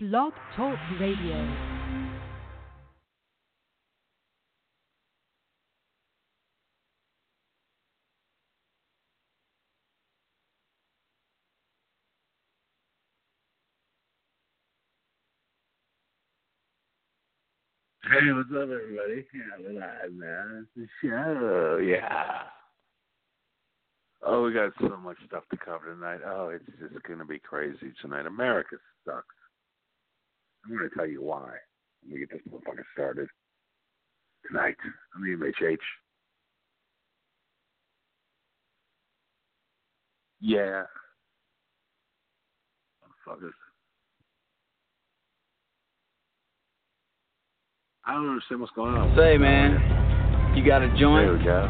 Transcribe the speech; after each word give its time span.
Blog 0.00 0.32
Talk 0.54 0.78
Radio. 1.00 1.34
Hey, 18.04 18.30
what's 18.32 18.50
up, 18.50 18.70
everybody? 18.70 19.26
Yeah, 19.34 19.58
we're 19.58 19.80
live. 19.80 20.12
It's 20.60 20.68
the 20.76 20.86
show, 21.02 21.78
yeah. 21.78 22.42
Oh, 24.24 24.44
we 24.44 24.52
got 24.52 24.70
so 24.80 24.96
much 24.98 25.16
stuff 25.26 25.42
to 25.50 25.56
cover 25.56 25.92
tonight. 25.92 26.20
Oh, 26.24 26.50
it's 26.50 26.64
just 26.78 27.02
going 27.02 27.18
to 27.18 27.24
be 27.24 27.40
crazy 27.40 27.92
tonight. 28.00 28.26
America 28.26 28.76
sucks. 29.04 29.34
I'm 30.68 30.76
going 30.76 30.88
to 30.88 30.94
tell 30.94 31.06
you 31.06 31.22
why. 31.22 31.50
Let 32.04 32.12
me 32.12 32.18
get 32.18 32.30
this 32.30 32.40
motherfucker 32.50 32.84
started. 32.92 33.28
Tonight 34.46 34.76
on 35.16 35.22
the 35.22 35.28
MHH. 35.28 35.76
Yeah. 40.40 40.82
Motherfuckers. 43.02 43.50
I 48.04 48.12
don't 48.14 48.28
understand 48.28 48.60
what's 48.60 48.72
going 48.74 48.94
on. 48.94 49.16
Say, 49.16 49.36
man, 49.36 50.54
you 50.56 50.64
got 50.64 50.82
a 50.82 50.88
There 50.88 50.96
joint? 50.96 51.38
we 51.38 51.44
go. 51.44 51.64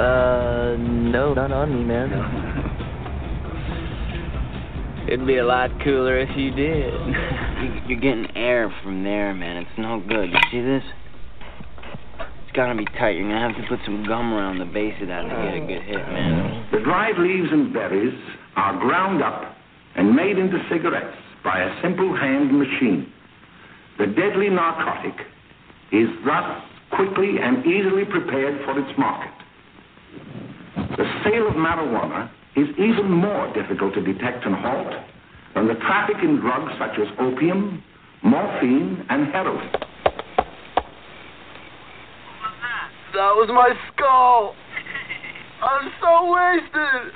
Uh, 0.00 0.76
no, 0.76 1.34
not 1.34 1.52
on 1.52 1.72
me, 1.76 1.84
man. 1.84 2.60
It'd 5.06 5.26
be 5.26 5.36
a 5.36 5.44
lot 5.44 5.70
cooler 5.82 6.18
if 6.18 6.30
you 6.36 6.50
did. 6.50 6.92
You- 7.64 7.80
You're 7.88 8.00
getting 8.00 8.36
air 8.36 8.72
from 8.82 9.04
there, 9.04 9.32
man. 9.32 9.56
It's 9.58 9.78
no 9.78 10.02
good. 10.06 10.28
You 10.30 10.38
see 10.50 10.60
this? 10.60 10.82
It's 12.18 12.52
gotta 12.56 12.74
be 12.76 12.84
tight. 12.98 13.16
You're 13.16 13.28
gonna 13.28 13.40
have 13.52 13.56
to 13.56 13.68
put 13.68 13.78
some 13.86 14.04
gum 14.06 14.34
around 14.34 14.58
the 14.58 14.66
base 14.66 14.94
of 15.00 15.08
that 15.08 15.22
to 15.22 15.28
get 15.28 15.54
a 15.54 15.66
good 15.66 15.82
hit, 15.82 15.96
man. 15.96 16.66
The 16.72 16.80
dried 16.80 17.18
leaves 17.18 17.48
and 17.52 17.72
berries 17.72 18.12
are 18.56 18.78
ground 18.80 19.22
up 19.22 19.56
and 19.96 20.14
made 20.14 20.36
into 20.38 20.58
cigarettes 20.70 21.16
by 21.42 21.60
a 21.62 21.82
simple 21.82 22.14
hand 22.16 22.52
machine. 22.58 23.10
The 23.98 24.06
deadly 24.08 24.50
narcotic 24.50 25.14
is 25.92 26.08
thus 26.26 26.60
quickly 26.92 27.36
and 27.40 27.64
easily 27.64 28.04
prepared 28.04 28.60
for 28.66 28.78
its 28.78 28.98
market. 28.98 29.32
The 30.96 31.06
sale 31.24 31.48
of 31.48 31.54
marijuana 31.54 32.30
is 32.56 32.68
even 32.78 33.10
more 33.10 33.52
difficult 33.52 33.94
to 33.94 34.00
detect 34.00 34.44
and 34.44 34.54
halt 34.54 34.94
than 35.54 35.66
the 35.66 35.74
traffic 35.74 36.16
in 36.22 36.40
drugs 36.40 36.72
such 36.78 36.98
as 36.98 37.08
opium, 37.18 37.82
morphine, 38.22 39.04
and 39.08 39.26
heroin. 39.32 39.70
That 43.12 43.34
was 43.38 43.48
my 43.48 43.70
skull. 43.92 44.54
I'm 45.62 45.90
so 46.00 46.32
wasted. 46.34 47.12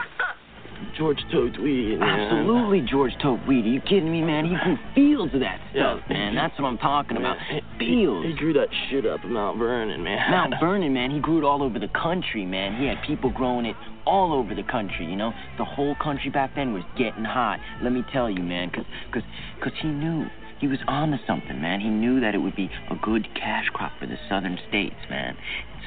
George 0.98 1.18
weed. 1.58 1.98
Absolutely, 2.02 2.80
George 2.80 3.12
Tope 3.22 3.40
Weed. 3.46 3.64
Are 3.64 3.68
you 3.68 3.80
kidding 3.80 4.10
me, 4.10 4.22
man? 4.22 4.44
He 4.46 4.56
grew 4.56 4.76
fields 4.94 5.32
of 5.34 5.40
that 5.40 5.60
stuff, 5.70 6.00
Yeah. 6.08 6.12
man. 6.12 6.34
That's 6.34 6.58
what 6.58 6.66
I'm 6.68 6.78
talking 6.78 7.16
about. 7.16 7.36
He, 7.48 7.60
Fields. 7.78 8.26
he 8.26 8.32
grew 8.34 8.52
that 8.54 8.68
shit 8.90 9.06
up 9.06 9.22
in 9.24 9.32
Mount 9.32 9.58
Vernon, 9.58 10.02
man. 10.02 10.30
Mount 10.30 10.54
Vernon, 10.60 10.92
man, 10.92 11.10
he 11.10 11.20
grew 11.20 11.38
it 11.38 11.44
all 11.44 11.62
over 11.62 11.78
the 11.78 11.88
country, 11.88 12.44
man. 12.44 12.80
He 12.80 12.86
had 12.86 12.98
people 13.06 13.30
growing 13.30 13.64
it 13.66 13.76
all 14.06 14.32
over 14.32 14.54
the 14.54 14.62
country, 14.64 15.06
you 15.06 15.16
know? 15.16 15.32
The 15.58 15.64
whole 15.64 15.94
country 16.02 16.30
back 16.30 16.54
then 16.56 16.72
was 16.72 16.82
getting 16.96 17.24
hot. 17.24 17.60
Let 17.82 17.92
me 17.92 18.02
tell 18.12 18.28
you, 18.28 18.42
man, 18.42 18.68
because 18.70 18.86
cause, 19.12 19.22
cause 19.62 19.72
he 19.80 19.88
knew. 19.88 20.26
He 20.60 20.66
was 20.66 20.80
on 20.88 21.12
to 21.12 21.20
something, 21.24 21.60
man. 21.60 21.80
He 21.80 21.88
knew 21.88 22.18
that 22.18 22.34
it 22.34 22.38
would 22.38 22.56
be 22.56 22.68
a 22.90 22.96
good 22.96 23.28
cash 23.36 23.66
crop 23.72 23.92
for 24.00 24.06
the 24.06 24.16
southern 24.28 24.58
states, 24.68 24.96
man. 25.08 25.36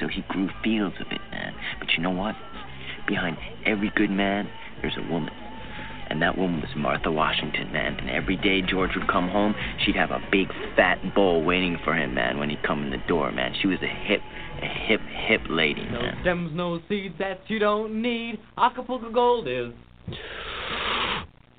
So 0.00 0.08
he 0.08 0.22
grew 0.28 0.48
fields 0.64 0.94
of 0.98 1.08
it, 1.12 1.20
man. 1.30 1.54
But 1.78 1.90
you 1.94 2.02
know 2.02 2.10
what? 2.10 2.34
Behind 3.06 3.36
every 3.66 3.92
good 3.94 4.10
man, 4.10 4.48
there's 4.82 4.96
a 4.96 5.10
woman. 5.10 5.32
And 6.10 6.20
that 6.20 6.36
woman 6.36 6.60
was 6.60 6.68
Martha 6.76 7.10
Washington, 7.10 7.72
man. 7.72 7.96
And 7.98 8.10
every 8.10 8.36
day 8.36 8.60
George 8.60 8.90
would 8.94 9.08
come 9.08 9.28
home, 9.30 9.54
she'd 9.82 9.96
have 9.96 10.10
a 10.10 10.20
big 10.30 10.48
fat 10.76 10.98
bowl 11.14 11.42
waiting 11.42 11.78
for 11.84 11.94
him, 11.94 12.12
man, 12.12 12.38
when 12.38 12.50
he'd 12.50 12.62
come 12.62 12.82
in 12.82 12.90
the 12.90 13.02
door, 13.08 13.32
man. 13.32 13.54
She 13.62 13.68
was 13.68 13.78
a 13.80 13.86
hip, 13.86 14.20
a 14.60 14.66
hip, 14.66 15.00
hip 15.26 15.40
lady, 15.48 15.86
No 15.86 16.02
man. 16.02 16.18
stems, 16.20 16.50
no 16.54 16.80
seeds 16.88 17.14
that 17.18 17.40
you 17.46 17.58
don't 17.58 18.02
need. 18.02 18.38
Acapulco 18.58 19.10
Gold 19.10 19.48
is. 19.48 19.72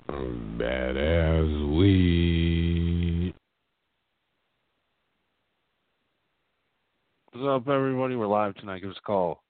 bad 0.08 0.96
Badass 0.96 1.76
weed. 1.76 3.34
What's 7.32 7.48
up, 7.48 7.68
everybody? 7.68 8.16
We're 8.16 8.28
live 8.28 8.54
tonight. 8.56 8.82
Give 8.82 8.92
us 8.92 8.98
a 9.00 9.02
call. 9.02 9.42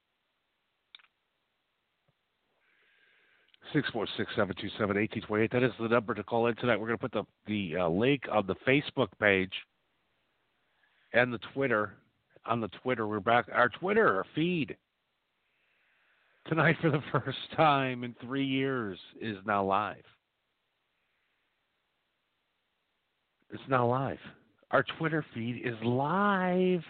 646-727-1828. 3.74 5.51
That 5.51 5.63
is 5.63 5.72
the 5.79 5.88
number 5.88 6.13
to 6.13 6.24
call 6.24 6.47
in 6.47 6.56
tonight. 6.56 6.79
We're 6.79 6.88
going 6.88 7.00
to 7.00 7.09
put 7.09 7.12
the, 7.12 7.24
the 7.47 7.81
uh, 7.81 7.90
link 7.90 8.24
on 8.31 8.46
the 8.47 8.56
Facebook 8.68 9.07
page 9.19 9.53
and 11.13 11.34
the 11.34 11.40
Twitter. 11.53 11.94
On 12.46 12.59
the 12.59 12.68
Twitter, 12.81 13.07
we're 13.07 13.22
back. 13.22 13.46
Our 13.53 13.69
Twitter, 13.69 14.25
feed, 14.35 14.75
tonight 16.47 16.75
for 16.81 16.91
the 16.91 17.01
first 17.12 17.38
time 17.56 18.03
in 18.03 18.16
three 18.22 18.46
years 18.46 19.00
is 19.22 19.38
now 19.46 19.63
live. 19.63 20.03
It's 23.51 23.63
now 23.69 23.88
live. 23.88 24.19
Our 24.72 24.84
Twitter 24.97 25.24
feed 25.34 25.62
is 25.63 25.75
live 25.84 26.81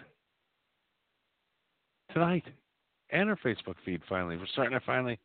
tonight, 2.13 2.45
and 3.09 3.29
our 3.29 3.37
Facebook 3.37 3.75
feed 3.83 4.01
finally. 4.07 4.37
We're 4.37 4.47
starting 4.47 4.79
to 4.79 4.85
finally, 4.85 5.19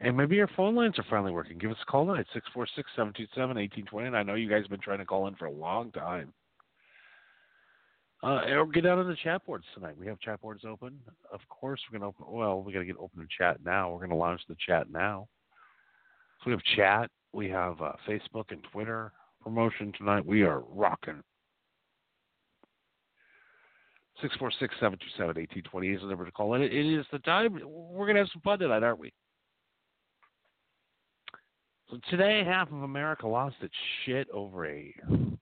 and 0.00 0.16
maybe 0.16 0.36
your 0.36 0.48
phone 0.56 0.74
lines 0.74 0.98
are 0.98 1.06
finally 1.08 1.32
working. 1.32 1.58
Give 1.58 1.70
us 1.70 1.76
a 1.82 1.90
call 1.90 2.06
tonight, 2.06 2.26
646 2.34 2.90
727 2.96 3.56
1820. 3.56 4.08
And 4.08 4.16
I 4.16 4.22
know 4.22 4.34
you 4.34 4.48
guys 4.48 4.62
have 4.62 4.70
been 4.70 4.80
trying 4.80 4.98
to 4.98 5.06
call 5.06 5.26
in 5.26 5.34
for 5.36 5.46
a 5.46 5.50
long 5.50 5.90
time. 5.92 6.32
Uh, 8.22 8.40
or 8.56 8.66
get 8.66 8.86
out 8.86 8.98
on 8.98 9.08
the 9.08 9.16
chat 9.22 9.44
boards 9.46 9.64
tonight. 9.74 9.96
We 9.98 10.06
have 10.06 10.18
chat 10.20 10.40
boards 10.40 10.64
open. 10.68 10.98
Of 11.32 11.40
course, 11.48 11.80
we're 11.90 11.98
going 11.98 12.12
to 12.12 12.18
open, 12.18 12.34
well, 12.34 12.62
we 12.62 12.72
got 12.72 12.80
to 12.80 12.84
get 12.84 12.96
open 12.98 13.20
to 13.20 13.28
chat 13.38 13.58
now. 13.64 13.90
We're 13.90 13.98
going 13.98 14.10
to 14.10 14.16
launch 14.16 14.40
the 14.48 14.56
chat 14.66 14.90
now. 14.90 15.28
So 16.40 16.50
we 16.50 16.52
have 16.52 16.62
chat, 16.76 17.10
we 17.32 17.48
have 17.50 17.80
uh, 17.80 17.92
Facebook 18.08 18.50
and 18.50 18.64
Twitter 18.72 19.12
promotion 19.42 19.92
tonight. 19.96 20.26
We 20.26 20.42
are 20.42 20.60
rocking. 20.60 21.22
646 24.22 24.74
727 24.80 25.28
1820 25.28 25.88
is 25.88 26.00
the 26.00 26.08
number 26.08 26.24
to 26.24 26.32
call 26.32 26.54
in. 26.54 26.62
It 26.62 26.72
is 26.72 27.06
the 27.12 27.18
time. 27.20 27.60
We're 27.62 28.06
going 28.06 28.16
to 28.16 28.22
have 28.22 28.30
some 28.32 28.42
fun 28.42 28.58
tonight, 28.58 28.82
aren't 28.82 28.98
we? 28.98 29.12
So 31.90 31.98
today, 32.10 32.42
half 32.44 32.72
of 32.72 32.82
America 32.82 33.28
lost 33.28 33.56
its 33.60 33.74
shit 34.04 34.28
over 34.30 34.66
a 34.66 34.92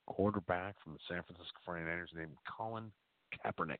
quarterback 0.06 0.74
from 0.84 0.92
the 0.92 0.98
San 1.08 1.22
Francisco 1.22 1.58
49ers 1.66 2.14
named 2.14 2.36
Colin 2.46 2.92
Kaepernick. 3.34 3.78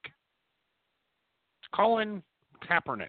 Colin 1.75 2.23
Kaepernick. 2.69 3.09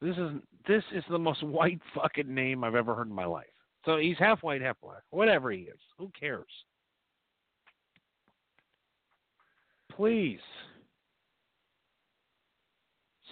This 0.00 0.16
is 0.16 0.30
this 0.66 0.82
is 0.92 1.04
the 1.10 1.18
most 1.18 1.42
white 1.46 1.80
fucking 1.94 2.32
name 2.32 2.64
I've 2.64 2.74
ever 2.74 2.94
heard 2.94 3.08
in 3.08 3.14
my 3.14 3.26
life. 3.26 3.46
So 3.84 3.98
he's 3.98 4.18
half 4.18 4.42
white, 4.42 4.62
half 4.62 4.80
black. 4.80 5.02
Whatever 5.10 5.50
he 5.50 5.60
is. 5.60 5.78
Who 5.98 6.10
cares? 6.18 6.46
Please 9.92 10.40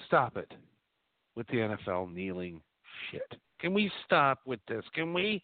stop 0.06 0.37
it 0.37 0.53
with 1.34 1.47
the 1.49 1.55
NFL 1.55 2.12
kneeling 2.12 2.61
shit. 3.11 3.41
Can 3.65 3.73
we 3.73 3.91
stop 4.05 4.41
with 4.45 4.61
this? 4.69 4.85
Can 4.95 5.15
we? 5.15 5.43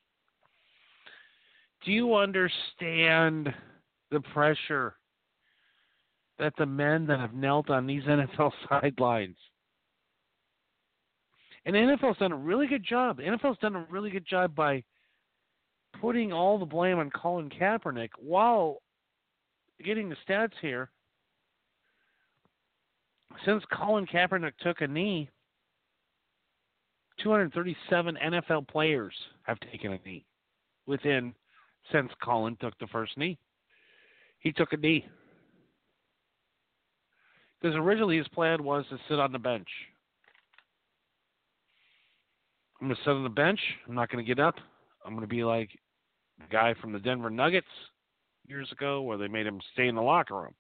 Do 1.87 1.91
you 1.91 2.17
understand 2.17 3.49
the 4.11 4.21
pressure 4.35 4.97
that 6.39 6.53
the 6.59 6.67
men 6.67 7.07
that 7.07 7.19
have 7.19 7.33
knelt 7.33 7.71
on 7.71 7.87
these 7.87 8.03
NFL 8.07 8.53
sidelines? 8.69 9.39
And 11.65 11.75
the 11.75 11.79
NFL's 11.79 12.19
done 12.19 12.33
a 12.33 12.37
really 12.37 12.67
good 12.67 12.85
job. 12.85 13.17
The 13.17 13.23
NFL's 13.23 13.59
done 13.61 13.75
a 13.75 13.87
really 13.89 14.11
good 14.11 14.27
job 14.27 14.55
by 14.55 14.85
putting 15.99 16.31
all 16.31 16.59
the 16.59 16.67
blame 16.67 16.99
on 16.99 17.09
Colin 17.09 17.49
Kaepernick 17.49 18.11
while 18.19 18.83
getting 19.83 20.11
the 20.11 20.17
stats 20.29 20.53
here. 20.61 20.91
Since 23.47 23.65
Colin 23.73 24.05
Kaepernick 24.05 24.53
took 24.61 24.83
a 24.83 24.87
knee, 24.87 25.31
237 27.23 28.19
NFL 28.25 28.69
players 28.69 29.15
have 29.43 29.59
taken 29.61 29.93
a 29.93 29.99
knee 30.05 30.25
within 30.87 31.35
since 31.93 32.11
Colin 32.23 32.57
took 32.61 32.79
the 32.79 32.87
first 32.89 33.17
knee. 33.17 33.39
He 34.41 34.53
took 34.53 34.73
a 34.73 34.77
knee. 34.77 35.07
Because 37.61 37.77
originally 37.77 38.17
his 38.17 38.29
plan 38.29 38.65
was 38.65 38.85
to 38.91 38.99
sit 39.09 39.19
on 39.19 39.33
the 39.33 39.39
bench. 39.39 39.69
I'm 42.81 42.89
going 42.89 42.97
to 42.97 43.03
sit 43.03 43.11
on 43.11 43.23
the 43.23 43.29
bench. 43.29 43.61
I'm 43.87 43.95
not 43.95 44.11
going 44.11 44.25
to 44.25 44.29
get 44.29 44.43
up. 44.43 44.55
I'm 45.05 45.13
going 45.13 45.27
to 45.27 45.35
be 45.35 45.45
like 45.45 45.69
The 46.39 46.47
guy 46.51 46.75
from 46.81 46.93
the 46.93 46.99
Denver 46.99 47.29
Nuggets 47.29 47.67
years 48.47 48.71
ago, 48.73 49.03
where 49.03 49.19
they 49.19 49.29
made 49.29 49.47
him 49.47 49.61
stay 49.75 49.89
in 49.89 49.95
the 49.95 50.03
locker 50.03 50.37
room. 50.37 50.55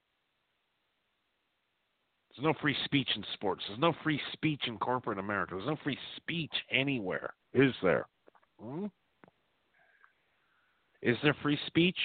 There's 2.36 2.44
no 2.44 2.54
free 2.60 2.76
speech 2.84 3.08
in 3.16 3.24
sports. 3.34 3.62
There's 3.66 3.80
no 3.80 3.92
free 4.04 4.20
speech 4.32 4.62
in 4.66 4.78
corporate 4.78 5.18
America. 5.18 5.54
There's 5.56 5.66
no 5.66 5.76
free 5.82 5.98
speech 6.16 6.52
anywhere, 6.70 7.34
is 7.52 7.72
there? 7.82 8.06
Hmm? 8.62 8.86
Is 11.02 11.16
there 11.22 11.36
free 11.42 11.58
speech? 11.66 11.96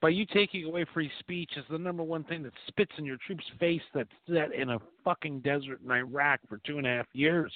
By 0.00 0.10
you 0.10 0.24
taking 0.26 0.64
away 0.64 0.86
free 0.92 1.10
speech 1.20 1.50
is 1.56 1.64
the 1.70 1.78
number 1.78 2.02
one 2.02 2.24
thing 2.24 2.42
that 2.42 2.52
spits 2.68 2.92
in 2.98 3.04
your 3.04 3.18
troops' 3.26 3.44
face 3.58 3.82
that's 3.94 4.08
set 4.26 4.54
in 4.54 4.70
a 4.70 4.78
fucking 5.04 5.40
desert 5.40 5.80
in 5.84 5.90
Iraq 5.90 6.40
for 6.48 6.58
two 6.66 6.78
and 6.78 6.86
a 6.86 6.90
half 6.90 7.06
years. 7.12 7.52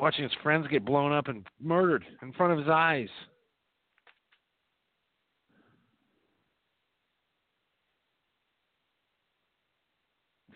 Watching 0.00 0.24
his 0.24 0.32
friends 0.42 0.66
get 0.68 0.84
blown 0.84 1.12
up 1.12 1.28
and 1.28 1.46
murdered 1.60 2.04
in 2.22 2.32
front 2.32 2.52
of 2.52 2.58
his 2.58 2.68
eyes. 2.68 3.08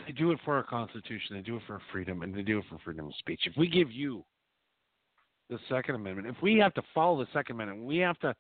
They 0.07 0.13
do 0.13 0.33
it 0.33 0.39
for 0.45 0.57
our 0.57 0.63
Constitution, 0.63 1.37
they 1.37 1.43
do 1.43 1.57
it 1.57 1.63
for 1.67 1.81
freedom, 1.93 2.23
and 2.23 2.35
they 2.35 2.43
do 2.43 2.59
it 2.59 2.65
for 2.69 2.79
freedom 2.85 3.07
of 3.07 3.15
speech. 3.19 3.43
If 3.45 3.57
we 3.57 3.69
give 3.69 3.91
you 3.91 4.25
the 5.49 5.59
Second 5.69 5.95
Amendment, 5.95 6.29
if 6.29 6.43
we 6.43 6.57
have 6.59 6.75
to 6.75 6.83
follow 6.95 7.19
the 7.19 7.31
Second 7.33 7.57
Amendment, 7.57 7.87
we 7.87 7.99
have 7.99 8.19
to 8.21 8.35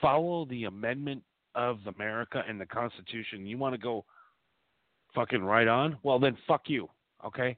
follow 0.00 0.44
the 0.46 0.64
amendment 0.64 1.22
of 1.54 1.78
America 1.86 2.42
and 2.48 2.60
the 2.60 2.66
Constitution, 2.66 3.46
you 3.46 3.58
want 3.58 3.74
to 3.74 3.78
go 3.78 4.04
fucking 5.14 5.42
right 5.42 5.68
on? 5.68 5.98
Well, 6.02 6.18
then 6.18 6.36
fuck 6.48 6.62
you, 6.66 6.88
okay? 7.24 7.56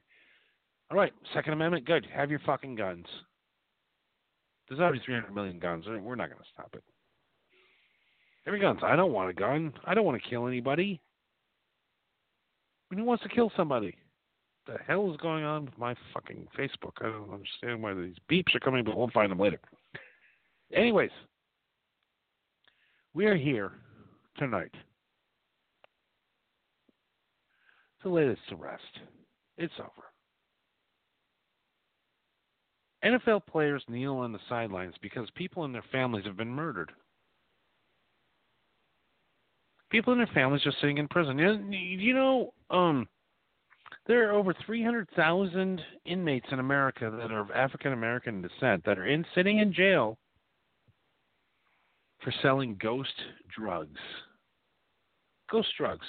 All 0.91 0.97
right, 0.97 1.13
Second 1.33 1.53
Amendment, 1.53 1.85
good. 1.85 2.05
Have 2.13 2.29
your 2.29 2.41
fucking 2.45 2.75
guns. 2.75 3.05
There's 4.67 4.79
already 4.81 5.01
300 5.05 5.33
million 5.33 5.59
guns. 5.59 5.85
We're 5.87 6.15
not 6.15 6.29
going 6.29 6.41
to 6.41 6.49
stop 6.53 6.71
it. 6.73 6.83
Every 8.47 8.59
guns. 8.59 8.79
I 8.83 8.95
don't 8.95 9.11
want 9.11 9.29
a 9.29 9.33
gun. 9.33 9.73
I 9.85 9.93
don't 9.93 10.05
want 10.05 10.21
to 10.21 10.29
kill 10.29 10.47
anybody. 10.47 11.01
Who 12.91 13.03
wants 13.03 13.23
to 13.23 13.29
kill 13.29 13.51
somebody? 13.55 13.95
The 14.67 14.77
hell 14.87 15.11
is 15.11 15.17
going 15.17 15.43
on 15.43 15.65
with 15.65 15.77
my 15.77 15.95
fucking 16.13 16.47
Facebook? 16.57 16.93
I 17.01 17.03
don't 17.03 17.33
understand 17.33 17.83
why 17.83 17.93
these 17.93 18.15
beeps 18.31 18.55
are 18.55 18.59
coming, 18.59 18.83
but 18.83 18.97
we'll 18.97 19.09
find 19.09 19.31
them 19.31 19.39
later. 19.39 19.59
Anyways, 20.73 21.11
we 23.13 23.25
are 23.25 23.35
here 23.35 23.73
tonight 24.37 24.73
to 28.01 28.09
lay 28.09 28.27
this 28.27 28.39
to 28.49 28.55
rest. 28.55 28.81
It's 29.57 29.73
over. 29.79 29.91
NFL 33.03 33.45
players 33.45 33.83
kneel 33.87 34.15
on 34.15 34.31
the 34.31 34.39
sidelines 34.49 34.95
because 34.99 35.29
people 35.35 35.63
and 35.63 35.75
their 35.75 35.85
families 35.91 36.25
have 36.25 36.37
been 36.37 36.49
murdered. 36.49 36.91
People 39.91 40.13
and 40.13 40.19
their 40.19 40.33
families 40.33 40.65
are 40.65 40.73
sitting 40.81 40.97
in 40.97 41.07
prison. 41.07 41.37
You 41.37 42.13
know, 42.15 42.51
um, 42.69 43.07
there 44.07 44.29
are 44.29 44.33
over 44.33 44.53
300,000 44.65 45.81
inmates 46.05 46.45
in 46.51 46.59
America 46.59 47.11
that 47.19 47.31
are 47.31 47.39
of 47.39 47.51
African 47.51 47.93
American 47.93 48.41
descent 48.41 48.83
that 48.85 48.99
are 48.99 49.07
in 49.07 49.25
sitting 49.33 49.59
in 49.59 49.73
jail 49.73 50.17
for 52.23 52.33
selling 52.41 52.77
ghost 52.81 53.13
drugs. 53.55 53.99
Ghost 55.49 55.69
drugs. 55.77 56.05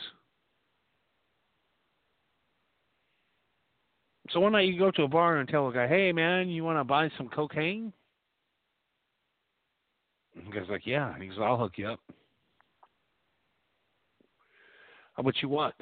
So 4.30 4.40
one 4.40 4.52
night 4.52 4.66
you 4.66 4.78
go 4.78 4.90
to 4.90 5.02
a 5.02 5.08
bar 5.08 5.38
and 5.38 5.48
tell 5.48 5.68
a 5.68 5.72
guy, 5.72 5.86
"Hey 5.86 6.12
man, 6.12 6.48
you 6.48 6.64
want 6.64 6.78
to 6.78 6.84
buy 6.84 7.10
some 7.16 7.28
cocaine?" 7.28 7.92
The 10.34 10.50
guy's 10.50 10.68
like, 10.68 10.86
"Yeah." 10.86 11.16
He 11.18 11.28
goes, 11.28 11.38
"I'll 11.38 11.56
hook 11.56 11.78
you 11.78 11.88
up." 11.88 12.00
How 15.14 15.22
much 15.22 15.42
you 15.42 15.48
want? 15.48 15.74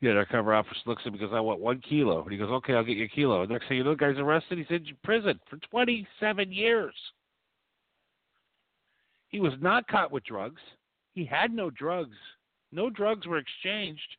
Yeah, 0.00 0.12
our 0.12 0.26
cover 0.26 0.54
officer 0.54 0.76
looks 0.84 1.02
at 1.02 1.08
him 1.08 1.14
because 1.14 1.32
I 1.32 1.40
want 1.40 1.60
one 1.60 1.80
kilo. 1.80 2.22
And 2.22 2.30
he 2.30 2.36
goes, 2.38 2.50
"Okay, 2.50 2.74
I'll 2.74 2.84
get 2.84 2.98
you 2.98 3.06
a 3.06 3.08
kilo." 3.08 3.42
And 3.42 3.50
next 3.50 3.66
thing 3.68 3.78
you 3.78 3.84
know, 3.84 3.90
the 3.90 3.96
guy's 3.96 4.18
arrested. 4.18 4.58
He's 4.58 4.70
in 4.70 4.96
prison 5.02 5.40
for 5.48 5.56
27 5.56 6.52
years. 6.52 6.94
He 9.28 9.40
was 9.40 9.54
not 9.60 9.88
caught 9.88 10.12
with 10.12 10.24
drugs. 10.24 10.60
He 11.14 11.24
had 11.24 11.52
no 11.52 11.70
drugs. 11.70 12.16
No 12.72 12.90
drugs 12.90 13.26
were 13.26 13.38
exchanged. 13.38 14.16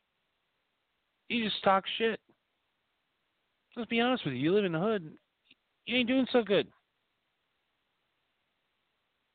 He 1.28 1.42
just 1.42 1.62
talked 1.62 1.88
shit. 1.96 2.20
Let's 3.76 3.88
be 3.88 4.00
honest 4.00 4.24
with 4.24 4.34
you. 4.34 4.40
You 4.40 4.52
live 4.52 4.64
in 4.64 4.72
the 4.72 4.80
hood. 4.80 5.12
You 5.86 5.96
ain't 5.96 6.08
doing 6.08 6.26
so 6.32 6.42
good. 6.42 6.66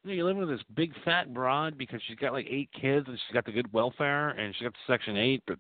You 0.04 0.10
know, 0.10 0.14
you're 0.14 0.26
living 0.26 0.42
with 0.42 0.50
this 0.50 0.66
big 0.76 0.92
fat 1.06 1.34
broad 1.34 1.78
because 1.78 2.02
she's 2.06 2.18
got 2.18 2.34
like 2.34 2.48
eight 2.50 2.70
kids 2.80 3.08
and 3.08 3.18
she's 3.18 3.34
got 3.34 3.46
the 3.46 3.54
good 3.54 3.72
welfare 3.72 4.30
and 4.32 4.54
she's 4.54 4.64
got 4.64 4.74
the 4.74 4.94
Section 4.94 5.16
8, 5.16 5.44
but, 5.48 5.58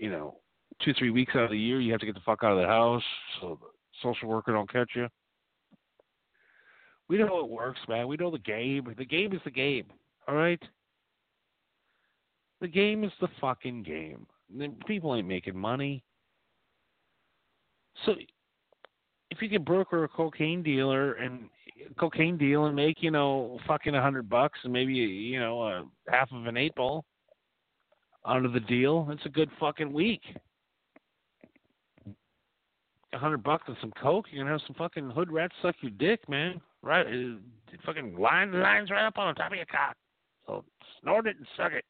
you 0.00 0.10
know, 0.10 0.38
two, 0.82 0.94
three 0.94 1.10
weeks 1.10 1.34
out 1.36 1.44
of 1.44 1.50
the 1.50 1.58
year, 1.58 1.78
you 1.78 1.92
have 1.92 2.00
to 2.00 2.06
get 2.06 2.14
the 2.14 2.22
fuck 2.24 2.42
out 2.42 2.52
of 2.52 2.58
the 2.58 2.66
house 2.66 3.02
so 3.40 3.58
the 3.60 3.66
social 4.02 4.28
worker 4.28 4.50
don't 4.50 4.72
catch 4.72 4.90
you. 4.94 5.06
We 7.08 7.18
know 7.18 7.40
it 7.40 7.50
works, 7.50 7.80
man. 7.86 8.08
We 8.08 8.16
know 8.16 8.30
the 8.30 8.38
game. 8.38 8.92
The 8.96 9.04
game 9.04 9.34
is 9.34 9.40
the 9.44 9.50
game. 9.50 9.84
All 10.26 10.34
right? 10.34 10.62
The 12.62 12.68
game 12.68 13.04
is 13.04 13.12
the 13.20 13.28
fucking 13.40 13.82
game. 13.82 14.26
People 14.86 15.14
ain't 15.14 15.28
making 15.28 15.58
money. 15.58 16.02
So 18.06 18.14
if 19.30 19.42
you 19.42 19.50
could 19.50 19.64
broker 19.64 20.04
a 20.04 20.08
cocaine 20.08 20.62
dealer 20.62 21.14
and 21.14 21.50
cocaine 21.98 22.38
deal 22.38 22.66
and 22.66 22.76
make, 22.76 23.02
you 23.02 23.10
know, 23.10 23.58
fucking 23.66 23.94
a 23.94 24.00
hundred 24.00 24.30
bucks 24.30 24.58
and 24.64 24.72
maybe 24.72 24.94
you 24.94 25.40
know, 25.40 25.62
a 25.62 25.84
half 26.08 26.30
of 26.32 26.46
an 26.46 26.56
eight 26.56 26.74
ball 26.74 27.04
of 28.24 28.52
the 28.52 28.60
deal, 28.60 29.08
it's 29.10 29.26
a 29.26 29.30
good 29.30 29.50
fucking 29.58 29.92
week 29.92 30.22
a 33.12 33.18
hundred 33.18 33.42
bucks 33.42 33.64
and 33.66 33.76
some 33.80 33.92
coke, 34.00 34.26
you're 34.30 34.44
gonna 34.44 34.52
have 34.56 34.66
some 34.66 34.76
fucking 34.76 35.10
hood 35.10 35.32
rats 35.32 35.54
suck 35.62 35.74
your 35.80 35.90
dick, 35.92 36.28
man. 36.28 36.60
Right? 36.82 37.06
Uh, 37.06 37.36
fucking 37.84 38.16
line 38.18 38.52
lines 38.52 38.90
right 38.90 39.06
up 39.06 39.18
on 39.18 39.34
the 39.34 39.38
top 39.38 39.52
of 39.52 39.56
your 39.56 39.66
cock. 39.66 39.96
So 40.46 40.64
snort 41.00 41.26
it 41.26 41.36
and 41.36 41.46
suck 41.56 41.72
it. 41.72 41.84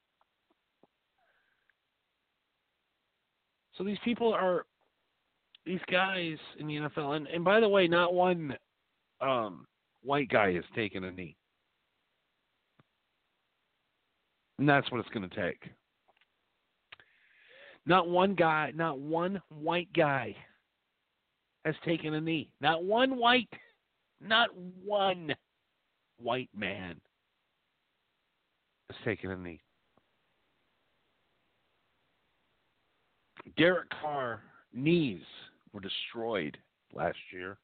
So 3.77 3.85
these 3.85 3.99
people 4.05 4.33
are 4.33 4.65
these 5.65 5.81
guys 5.91 6.37
in 6.59 6.67
the 6.67 6.77
NFL, 6.77 7.17
and, 7.17 7.27
and 7.29 7.45
by 7.45 7.61
the 7.61 7.69
way, 7.69 7.87
not 7.87 8.15
one 8.15 8.57
um, 9.21 9.67
white 10.03 10.29
guy 10.29 10.53
has 10.55 10.65
taken 10.75 11.05
a 11.05 11.11
knee. 11.11 11.37
And 14.59 14.69
that's 14.69 14.91
what 14.91 15.01
it's 15.01 15.09
going 15.11 15.29
to 15.29 15.35
take. 15.35 15.71
Not 17.87 18.09
one 18.09 18.35
guy, 18.35 18.73
not 18.75 18.99
one 18.99 19.41
white 19.49 19.93
guy 19.95 20.37
has 21.65 21.75
taken 21.85 22.15
a 22.15 22.21
knee. 22.21 22.51
Not 22.61 22.85
one 22.85 23.17
white, 23.17 23.49
not 24.21 24.51
one 24.85 25.35
white 26.19 26.51
man 26.55 27.01
has 28.89 28.97
taken 29.05 29.31
a 29.31 29.37
knee. 29.37 29.61
Derek 33.57 33.89
Carr 34.01 34.43
knees 34.73 35.23
were 35.73 35.81
destroyed 35.81 36.57
last 36.93 37.19
year, 37.33 37.59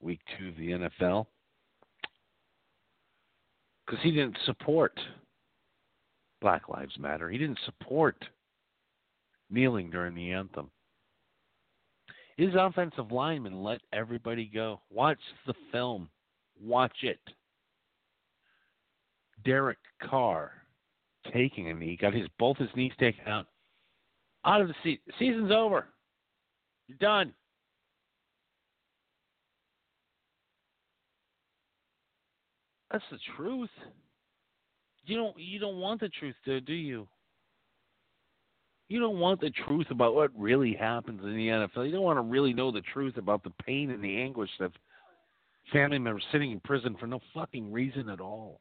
week 0.00 0.20
two 0.38 0.48
of 0.48 0.56
the 0.56 0.70
NFL, 0.70 1.26
because 3.84 4.02
he 4.02 4.10
didn't 4.10 4.38
support 4.44 4.98
Black 6.40 6.68
Lives 6.68 6.96
Matter. 6.98 7.30
He 7.30 7.38
didn't 7.38 7.58
support 7.64 8.16
kneeling 9.50 9.90
during 9.90 10.14
the 10.14 10.32
anthem. 10.32 10.70
His 12.36 12.54
offensive 12.58 13.12
lineman 13.12 13.62
let 13.62 13.80
everybody 13.92 14.50
go. 14.52 14.80
Watch 14.90 15.18
the 15.46 15.54
film. 15.72 16.08
Watch 16.60 16.96
it. 17.02 17.20
Derek 19.44 19.78
Carr 20.02 20.52
taking 21.32 21.70
a 21.70 21.74
knee, 21.74 21.96
got 22.00 22.12
his 22.12 22.28
both 22.38 22.58
his 22.58 22.68
knees 22.74 22.92
taken 22.98 23.26
out. 23.26 23.46
Out 24.44 24.60
of 24.60 24.68
the 24.68 24.74
season. 24.82 25.02
Season's 25.18 25.52
over. 25.52 25.88
You're 26.88 26.98
done. 26.98 27.32
That's 32.90 33.04
the 33.10 33.18
truth. 33.36 33.70
You 35.04 35.16
don't 35.16 35.38
you 35.38 35.58
don't 35.58 35.78
want 35.78 36.00
the 36.00 36.08
truth, 36.08 36.34
do 36.44 36.74
you? 36.74 37.06
You 38.88 39.00
don't 39.00 39.18
want 39.18 39.40
the 39.40 39.50
truth 39.50 39.86
about 39.90 40.14
what 40.14 40.30
really 40.36 40.74
happens 40.74 41.20
in 41.22 41.36
the 41.36 41.48
NFL. 41.48 41.86
You 41.86 41.92
don't 41.92 42.02
want 42.02 42.18
to 42.18 42.22
really 42.22 42.52
know 42.52 42.70
the 42.70 42.82
truth 42.92 43.16
about 43.16 43.42
the 43.42 43.52
pain 43.64 43.90
and 43.90 44.02
the 44.02 44.20
anguish 44.20 44.50
of 44.60 44.72
family 45.72 45.98
members 45.98 46.22
sitting 46.30 46.52
in 46.52 46.60
prison 46.60 46.96
for 47.00 47.06
no 47.06 47.18
fucking 47.34 47.72
reason 47.72 48.08
at 48.08 48.20
all. 48.20 48.60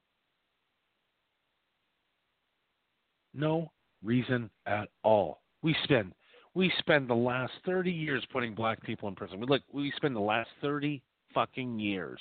No 3.33 3.71
reason 4.03 4.49
at 4.65 4.89
all. 5.03 5.41
We 5.61 5.75
spend 5.83 6.13
We 6.55 6.71
spend 6.79 7.09
the 7.09 7.13
last 7.13 7.51
30 7.65 7.91
years 7.91 8.23
putting 8.31 8.55
black 8.55 8.81
people 8.81 9.09
in 9.09 9.15
prison. 9.15 9.41
Look, 9.41 9.61
we 9.73 9.91
spend 9.97 10.15
the 10.15 10.21
last 10.21 10.49
30 10.61 11.03
fucking 11.33 11.77
years 11.79 12.19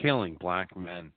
killing 0.00 0.36
black 0.40 0.76
men, 0.76 1.12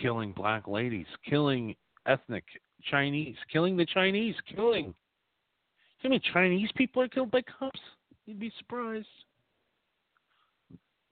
killing 0.00 0.32
black 0.32 0.68
ladies, 0.68 1.06
killing 1.28 1.74
ethnic 2.06 2.44
Chinese, 2.90 3.36
killing 3.52 3.76
the 3.76 3.86
Chinese, 3.86 4.34
killing. 4.54 4.94
How 6.02 6.08
many 6.08 6.20
Chinese 6.32 6.70
people 6.76 7.02
are 7.02 7.08
killed 7.08 7.30
by 7.30 7.42
cops? 7.42 7.80
You'd 8.26 8.40
be 8.40 8.52
surprised. 8.58 9.06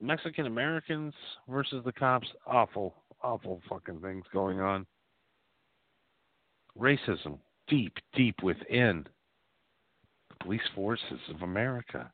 Mexican 0.01 0.45
Americans 0.45 1.13
versus 1.47 1.83
the 1.85 1.93
cops. 1.93 2.27
Awful, 2.45 2.93
awful 3.23 3.61
fucking 3.69 3.99
things 4.01 4.25
going 4.33 4.59
on. 4.59 4.85
Racism 6.77 7.39
deep, 7.67 7.93
deep 8.15 8.35
within 8.43 9.05
the 10.29 10.35
police 10.41 10.61
forces 10.75 11.19
of 11.29 11.41
America. 11.41 12.11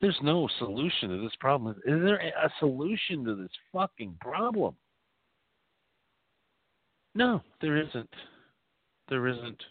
There's 0.00 0.18
no 0.22 0.48
solution 0.58 1.10
to 1.10 1.20
this 1.20 1.34
problem. 1.40 1.74
Is 1.84 2.00
there 2.02 2.18
a 2.18 2.50
solution 2.60 3.24
to 3.24 3.34
this 3.34 3.50
fucking 3.72 4.16
problem? 4.20 4.76
No, 7.14 7.42
there 7.60 7.76
isn't. 7.76 8.10
There 9.08 9.26
isn't. 9.26 9.62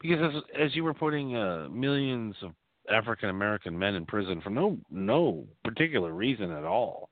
Because 0.00 0.34
as, 0.34 0.42
as 0.66 0.76
you 0.76 0.84
were 0.84 0.94
putting 0.94 1.36
uh, 1.36 1.68
millions 1.70 2.34
of 2.42 2.52
African 2.92 3.30
American 3.30 3.78
men 3.78 3.94
in 3.94 4.04
prison 4.04 4.40
for 4.40 4.50
no 4.50 4.76
no 4.90 5.46
particular 5.64 6.12
reason 6.12 6.50
at 6.50 6.64
all, 6.64 7.08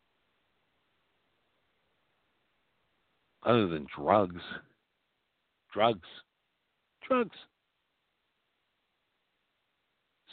other 3.44 3.66
than 3.68 3.86
drugs, 3.96 4.42
drugs, 5.72 6.08
drugs. 7.06 7.36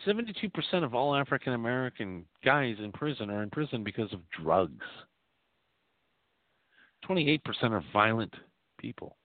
72% 0.06 0.52
of 0.84 0.94
all 0.94 1.16
African 1.16 1.54
American 1.54 2.24
guys 2.46 2.76
in 2.80 2.92
prison 2.92 3.30
are 3.30 3.44
in 3.44 3.50
prison 3.50 3.84
because 3.84 4.12
of 4.14 4.22
drugs. 4.30 4.86
28% 7.08 7.40
are 7.72 7.84
violent 7.94 8.34
people. 8.80 9.18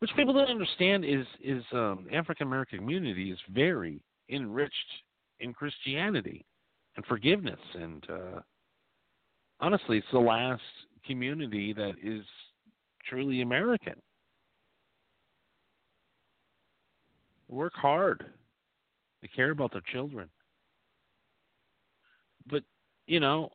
Which 0.00 0.10
people 0.14 0.32
don't 0.32 0.48
understand 0.48 1.04
is 1.04 1.26
is 1.42 1.64
um, 1.72 2.06
African 2.12 2.46
American 2.46 2.78
community 2.78 3.32
is 3.32 3.38
very 3.50 4.00
enriched 4.30 4.74
in 5.40 5.52
Christianity 5.52 6.46
and 6.96 7.04
forgiveness, 7.06 7.58
and 7.74 8.06
uh, 8.08 8.40
honestly, 9.58 9.98
it's 9.98 10.06
the 10.12 10.18
last 10.20 10.62
community 11.04 11.72
that 11.72 11.94
is 12.02 12.24
truly 13.08 13.40
American. 13.40 13.94
Work 17.48 17.74
hard. 17.74 18.26
They 19.22 19.28
care 19.28 19.50
about 19.50 19.72
their 19.72 19.82
children. 19.92 20.28
But, 22.46 22.62
you 23.06 23.20
know, 23.20 23.50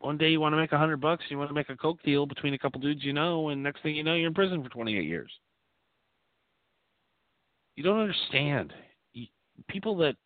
one 0.00 0.16
day 0.16 0.30
you 0.30 0.40
want 0.40 0.52
to 0.52 0.56
make 0.56 0.72
a 0.72 0.78
hundred 0.78 1.00
bucks, 1.00 1.24
you 1.28 1.38
want 1.38 1.50
to 1.50 1.54
make 1.54 1.70
a 1.70 1.76
coke 1.76 2.02
deal 2.02 2.26
between 2.26 2.54
a 2.54 2.58
couple 2.58 2.80
dudes 2.80 3.04
you 3.04 3.12
know, 3.12 3.48
and 3.48 3.62
next 3.62 3.82
thing 3.82 3.94
you 3.94 4.04
know, 4.04 4.14
you're 4.14 4.28
in 4.28 4.34
prison 4.34 4.62
for 4.62 4.68
28 4.68 5.04
years. 5.04 5.30
You 7.76 7.82
don't 7.82 8.00
understand. 8.00 8.72
People 9.68 9.96
that 9.98 10.16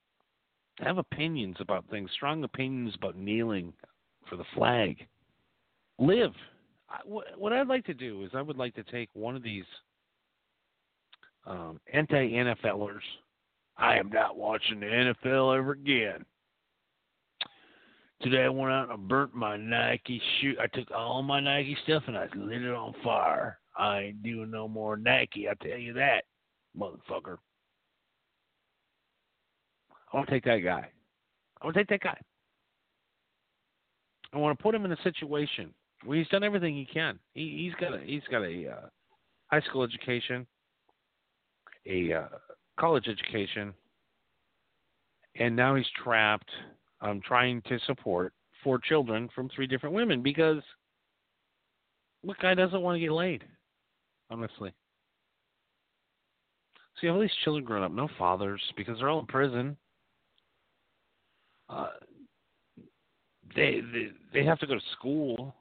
have 0.78 0.98
opinions 0.98 1.56
about 1.60 1.84
things, 1.90 2.10
strong 2.14 2.44
opinions 2.44 2.94
about 2.94 3.16
kneeling 3.16 3.72
for 4.28 4.36
the 4.36 4.44
flag, 4.54 5.06
live. 5.98 6.32
What 7.04 7.52
I'd 7.52 7.68
like 7.68 7.86
to 7.86 7.94
do 7.94 8.22
is 8.24 8.30
I 8.34 8.42
would 8.42 8.58
like 8.58 8.74
to 8.74 8.84
take 8.84 9.08
one 9.14 9.36
of 9.36 9.42
these 9.42 9.64
um, 11.46 11.80
anti-NFLers. 11.92 13.00
I 13.78 13.96
am 13.96 14.10
not 14.10 14.36
watching 14.36 14.80
the 14.80 14.86
NFL 14.86 15.58
ever 15.58 15.72
again. 15.72 16.24
Today 18.22 18.44
I 18.44 18.48
went 18.48 18.72
out 18.72 18.84
and 18.84 18.92
I 18.92 18.96
burnt 18.96 19.34
my 19.34 19.56
Nike 19.56 20.22
shoe. 20.40 20.54
I 20.60 20.68
took 20.68 20.90
all 20.92 21.22
my 21.22 21.40
Nike 21.40 21.76
stuff 21.82 22.04
and 22.06 22.16
I 22.16 22.28
lit 22.36 22.62
it 22.62 22.72
on 22.72 22.94
fire. 23.02 23.58
I 23.76 24.00
ain't 24.00 24.22
doing 24.22 24.50
no 24.50 24.68
more 24.68 24.96
Nike. 24.96 25.48
I 25.48 25.54
tell 25.54 25.78
you 25.78 25.92
that, 25.94 26.24
motherfucker. 26.78 27.38
I 30.12 30.16
want 30.16 30.28
to 30.28 30.34
take 30.34 30.44
that 30.44 30.58
guy. 30.58 30.88
I 31.60 31.64
want 31.64 31.74
to 31.74 31.80
take 31.80 31.88
that 31.88 32.00
guy. 32.00 32.20
I 34.32 34.38
want 34.38 34.56
to 34.56 34.62
put 34.62 34.74
him 34.74 34.84
in 34.84 34.92
a 34.92 35.02
situation 35.02 35.74
where 36.04 36.18
he's 36.18 36.28
done 36.28 36.44
everything 36.44 36.76
he 36.76 36.84
can. 36.84 37.18
He, 37.34 37.70
has 37.72 37.80
got 37.80 37.98
a 37.98 38.04
he's 38.04 38.22
got 38.30 38.42
a 38.42 38.68
uh, 38.68 38.86
high 39.46 39.60
school 39.62 39.82
education, 39.82 40.46
a 41.86 42.12
uh, 42.12 42.28
college 42.78 43.08
education, 43.08 43.74
and 45.36 45.56
now 45.56 45.74
he's 45.74 45.86
trapped 46.02 46.50
I'm 47.02 47.21
trying 47.21 47.61
to 47.62 47.78
support 47.87 48.32
four 48.62 48.78
children 48.78 49.28
from 49.35 49.49
three 49.49 49.66
different 49.66 49.94
women 49.94 50.23
because 50.23 50.62
what 52.23 52.38
guy 52.38 52.54
doesn't 52.54 52.80
want 52.80 52.97
to 52.97 53.00
get 53.00 53.11
laid? 53.11 53.44
Honestly. 54.30 54.73
See 57.00 57.09
all 57.09 57.21
these 57.21 57.30
children 57.42 57.64
growing 57.64 57.82
up, 57.82 57.90
no 57.90 58.09
fathers 58.16 58.62
because 58.76 58.99
they're 58.99 59.09
all 59.09 59.18
in 59.18 59.26
prison. 59.26 59.76
Uh, 61.68 61.88
they, 63.56 63.80
they 63.92 64.09
they 64.32 64.44
have 64.44 64.59
to 64.61 64.66
go 64.66 64.75
to 64.75 64.80
school 64.92 65.54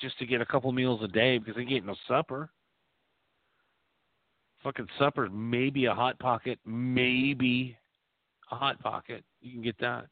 just 0.00 0.18
to 0.18 0.26
get 0.26 0.40
a 0.40 0.46
couple 0.46 0.70
meals 0.72 1.00
a 1.02 1.08
day 1.08 1.38
because 1.38 1.56
they 1.56 1.64
get 1.64 1.86
no 1.86 1.94
supper. 2.06 2.50
Fucking 4.62 4.88
supper, 4.98 5.28
maybe 5.30 5.86
a 5.86 5.94
hot 5.94 6.18
pocket, 6.18 6.58
maybe 6.66 7.76
a 8.50 8.56
hot 8.56 8.80
pocket. 8.80 9.24
You 9.40 9.52
can 9.52 9.62
get 9.62 9.78
that 9.80 10.06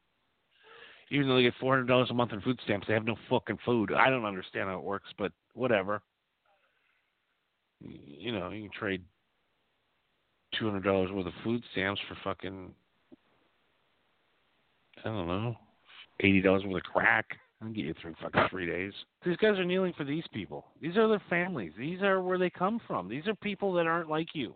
even 1.12 1.28
though 1.28 1.36
they 1.36 1.42
get 1.42 1.54
four 1.60 1.74
hundred 1.74 1.88
dollars 1.88 2.08
a 2.10 2.14
month 2.14 2.32
in 2.32 2.40
food 2.40 2.58
stamps, 2.64 2.86
they 2.86 2.94
have 2.94 3.04
no 3.04 3.16
fucking 3.28 3.58
food. 3.66 3.92
I 3.92 4.08
don't 4.08 4.24
understand 4.24 4.70
how 4.70 4.78
it 4.78 4.84
works, 4.84 5.10
but 5.18 5.30
whatever. 5.52 6.00
You 7.80 8.32
know, 8.32 8.50
you 8.50 8.62
can 8.62 8.78
trade 8.78 9.02
two 10.58 10.64
hundred 10.64 10.84
dollars 10.84 11.10
worth 11.12 11.26
of 11.26 11.32
food 11.44 11.62
stamps 11.72 12.00
for 12.08 12.16
fucking 12.24 12.72
I 15.04 15.08
don't 15.08 15.26
know, 15.26 15.56
eighty 16.20 16.40
dollars 16.40 16.62
worth 16.64 16.82
of 16.86 16.92
crack. 16.92 17.26
I 17.60 17.66
can 17.66 17.74
get 17.74 17.84
you 17.84 17.94
through 18.00 18.14
fucking 18.22 18.48
three 18.50 18.66
days. 18.66 18.92
These 19.24 19.36
guys 19.36 19.58
are 19.58 19.64
kneeling 19.64 19.92
for 19.96 20.04
these 20.04 20.24
people. 20.32 20.64
These 20.80 20.96
are 20.96 21.08
their 21.08 21.22
families. 21.28 21.72
These 21.78 22.00
are 22.02 22.22
where 22.22 22.38
they 22.38 22.50
come 22.50 22.80
from. 22.86 23.08
These 23.08 23.26
are 23.26 23.34
people 23.34 23.74
that 23.74 23.86
aren't 23.86 24.08
like 24.08 24.28
you. 24.32 24.54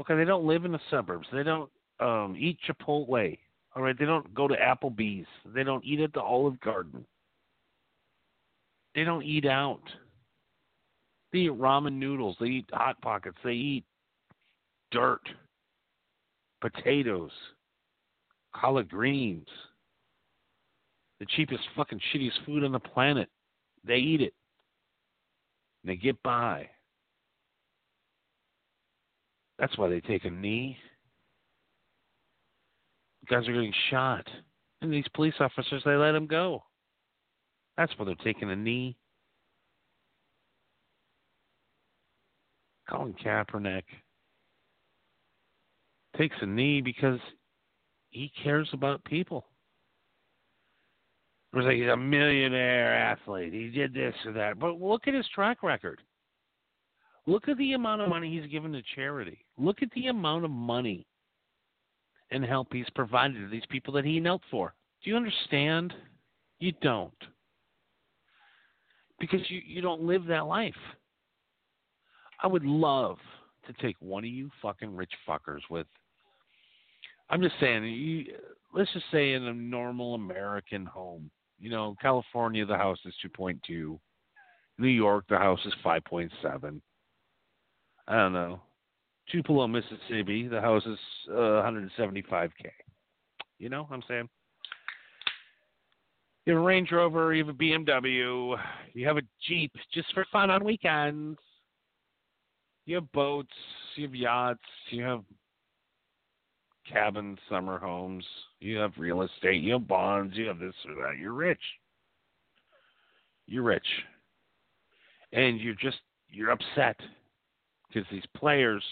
Okay, 0.00 0.16
they 0.16 0.24
don't 0.24 0.46
live 0.46 0.64
in 0.64 0.72
the 0.72 0.80
suburbs. 0.90 1.28
They 1.32 1.44
don't 1.44 1.70
um 2.00 2.34
eat 2.36 2.58
Chipotle. 2.68 3.38
All 3.74 3.82
right, 3.82 3.98
they 3.98 4.04
don't 4.04 4.34
go 4.34 4.48
to 4.48 4.54
Applebee's. 4.54 5.26
They 5.54 5.64
don't 5.64 5.84
eat 5.84 6.00
at 6.00 6.12
the 6.12 6.20
Olive 6.20 6.60
Garden. 6.60 7.04
They 8.94 9.04
don't 9.04 9.22
eat 9.22 9.46
out. 9.46 9.80
They 11.32 11.40
eat 11.40 11.52
ramen 11.52 11.94
noodles. 11.94 12.36
They 12.38 12.46
eat 12.46 12.70
hot 12.72 13.00
pockets. 13.00 13.38
They 13.42 13.52
eat 13.52 13.84
dirt, 14.90 15.22
potatoes, 16.60 17.30
collard 18.54 18.90
greens, 18.90 19.48
the 21.18 21.26
cheapest 21.36 21.62
fucking 21.74 22.00
shittiest 22.12 22.44
food 22.44 22.64
on 22.64 22.72
the 22.72 22.80
planet. 22.80 23.28
They 23.86 23.96
eat 23.96 24.20
it. 24.20 24.34
And 25.82 25.90
they 25.90 25.96
get 25.96 26.22
by. 26.22 26.68
That's 29.58 29.76
why 29.78 29.88
they 29.88 30.00
take 30.00 30.26
a 30.26 30.30
knee 30.30 30.76
guys 33.28 33.46
are 33.48 33.52
getting 33.52 33.74
shot. 33.90 34.26
And 34.80 34.92
these 34.92 35.06
police 35.14 35.34
officers, 35.40 35.82
they 35.84 35.94
let 35.94 36.12
them 36.12 36.26
go. 36.26 36.64
That's 37.76 37.92
why 37.96 38.04
they're 38.04 38.14
taking 38.16 38.50
a 38.50 38.56
knee. 38.56 38.96
Colin 42.88 43.14
Kaepernick 43.24 43.84
takes 46.18 46.36
a 46.42 46.46
knee 46.46 46.80
because 46.80 47.20
he 48.10 48.30
cares 48.42 48.68
about 48.72 49.02
people. 49.04 49.46
It 51.52 51.56
was 51.56 51.66
like 51.66 51.76
he's 51.76 51.88
a 51.88 51.96
millionaire 51.96 52.94
athlete. 52.94 53.52
He 53.52 53.68
did 53.68 53.94
this 53.94 54.14
or 54.26 54.32
that. 54.32 54.58
But 54.58 54.80
look 54.80 55.06
at 55.06 55.14
his 55.14 55.26
track 55.34 55.62
record. 55.62 56.00
Look 57.26 57.48
at 57.48 57.56
the 57.56 57.74
amount 57.74 58.02
of 58.02 58.08
money 58.08 58.36
he's 58.36 58.50
given 58.50 58.72
to 58.72 58.82
charity. 58.96 59.44
Look 59.56 59.82
at 59.82 59.90
the 59.94 60.08
amount 60.08 60.44
of 60.44 60.50
money 60.50 61.06
and 62.32 62.44
help 62.44 62.68
he's 62.72 62.88
provided 62.94 63.34
to 63.34 63.48
these 63.48 63.66
people 63.68 63.94
that 63.94 64.04
he 64.04 64.18
knelt 64.18 64.42
for. 64.50 64.74
Do 65.04 65.10
you 65.10 65.16
understand? 65.16 65.92
You 66.58 66.72
don't. 66.80 67.12
Because 69.20 69.40
you, 69.48 69.60
you 69.64 69.82
don't 69.82 70.02
live 70.02 70.26
that 70.26 70.46
life. 70.46 70.74
I 72.42 72.46
would 72.46 72.64
love 72.64 73.18
to 73.66 73.72
take 73.74 73.96
one 74.00 74.24
of 74.24 74.30
you 74.30 74.50
fucking 74.60 74.96
rich 74.96 75.12
fuckers 75.28 75.60
with. 75.70 75.86
I'm 77.30 77.40
just 77.40 77.54
saying, 77.60 77.84
you, 77.84 78.24
let's 78.74 78.92
just 78.92 79.06
say 79.12 79.34
in 79.34 79.44
a 79.44 79.54
normal 79.54 80.14
American 80.14 80.86
home. 80.86 81.30
You 81.60 81.70
know, 81.70 81.94
California, 82.02 82.66
the 82.66 82.76
house 82.76 82.98
is 83.04 83.14
2.2. 83.24 83.98
New 84.78 84.88
York, 84.88 85.26
the 85.28 85.38
house 85.38 85.60
is 85.64 85.74
5.7. 85.84 86.80
I 88.08 88.16
don't 88.16 88.32
know. 88.32 88.60
Tupelo, 89.30 89.66
Mississippi, 89.66 90.48
the 90.48 90.60
house 90.60 90.84
is 90.84 90.98
uh, 91.30 91.62
175k. 91.62 92.50
You 93.58 93.68
know 93.68 93.82
what 93.82 93.92
I'm 93.92 94.02
saying? 94.08 94.28
You 96.44 96.54
have 96.54 96.62
a 96.62 96.64
Range 96.64 96.90
Rover, 96.90 97.32
you 97.32 97.44
have 97.44 97.54
a 97.54 97.58
BMW, 97.58 98.56
you 98.94 99.06
have 99.06 99.16
a 99.16 99.22
Jeep 99.46 99.72
just 99.94 100.12
for 100.12 100.26
fun 100.32 100.50
on 100.50 100.64
weekends. 100.64 101.38
You 102.84 102.96
have 102.96 103.12
boats, 103.12 103.52
you 103.94 104.04
have 104.04 104.14
yachts, 104.14 104.60
you 104.90 105.04
have 105.04 105.22
cabins, 106.90 107.38
summer 107.48 107.78
homes, 107.78 108.24
you 108.58 108.76
have 108.78 108.92
real 108.98 109.22
estate, 109.22 109.62
you 109.62 109.74
have 109.74 109.86
bonds, 109.86 110.36
you 110.36 110.46
have 110.48 110.58
this 110.58 110.74
or 110.88 110.96
that. 110.96 111.18
You're 111.18 111.32
rich. 111.32 111.62
You're 113.46 113.62
rich. 113.62 113.86
And 115.32 115.60
you're 115.60 115.74
just 115.74 115.98
you're 116.28 116.50
upset 116.50 116.96
because 117.86 118.08
these 118.10 118.24
players 118.36 118.82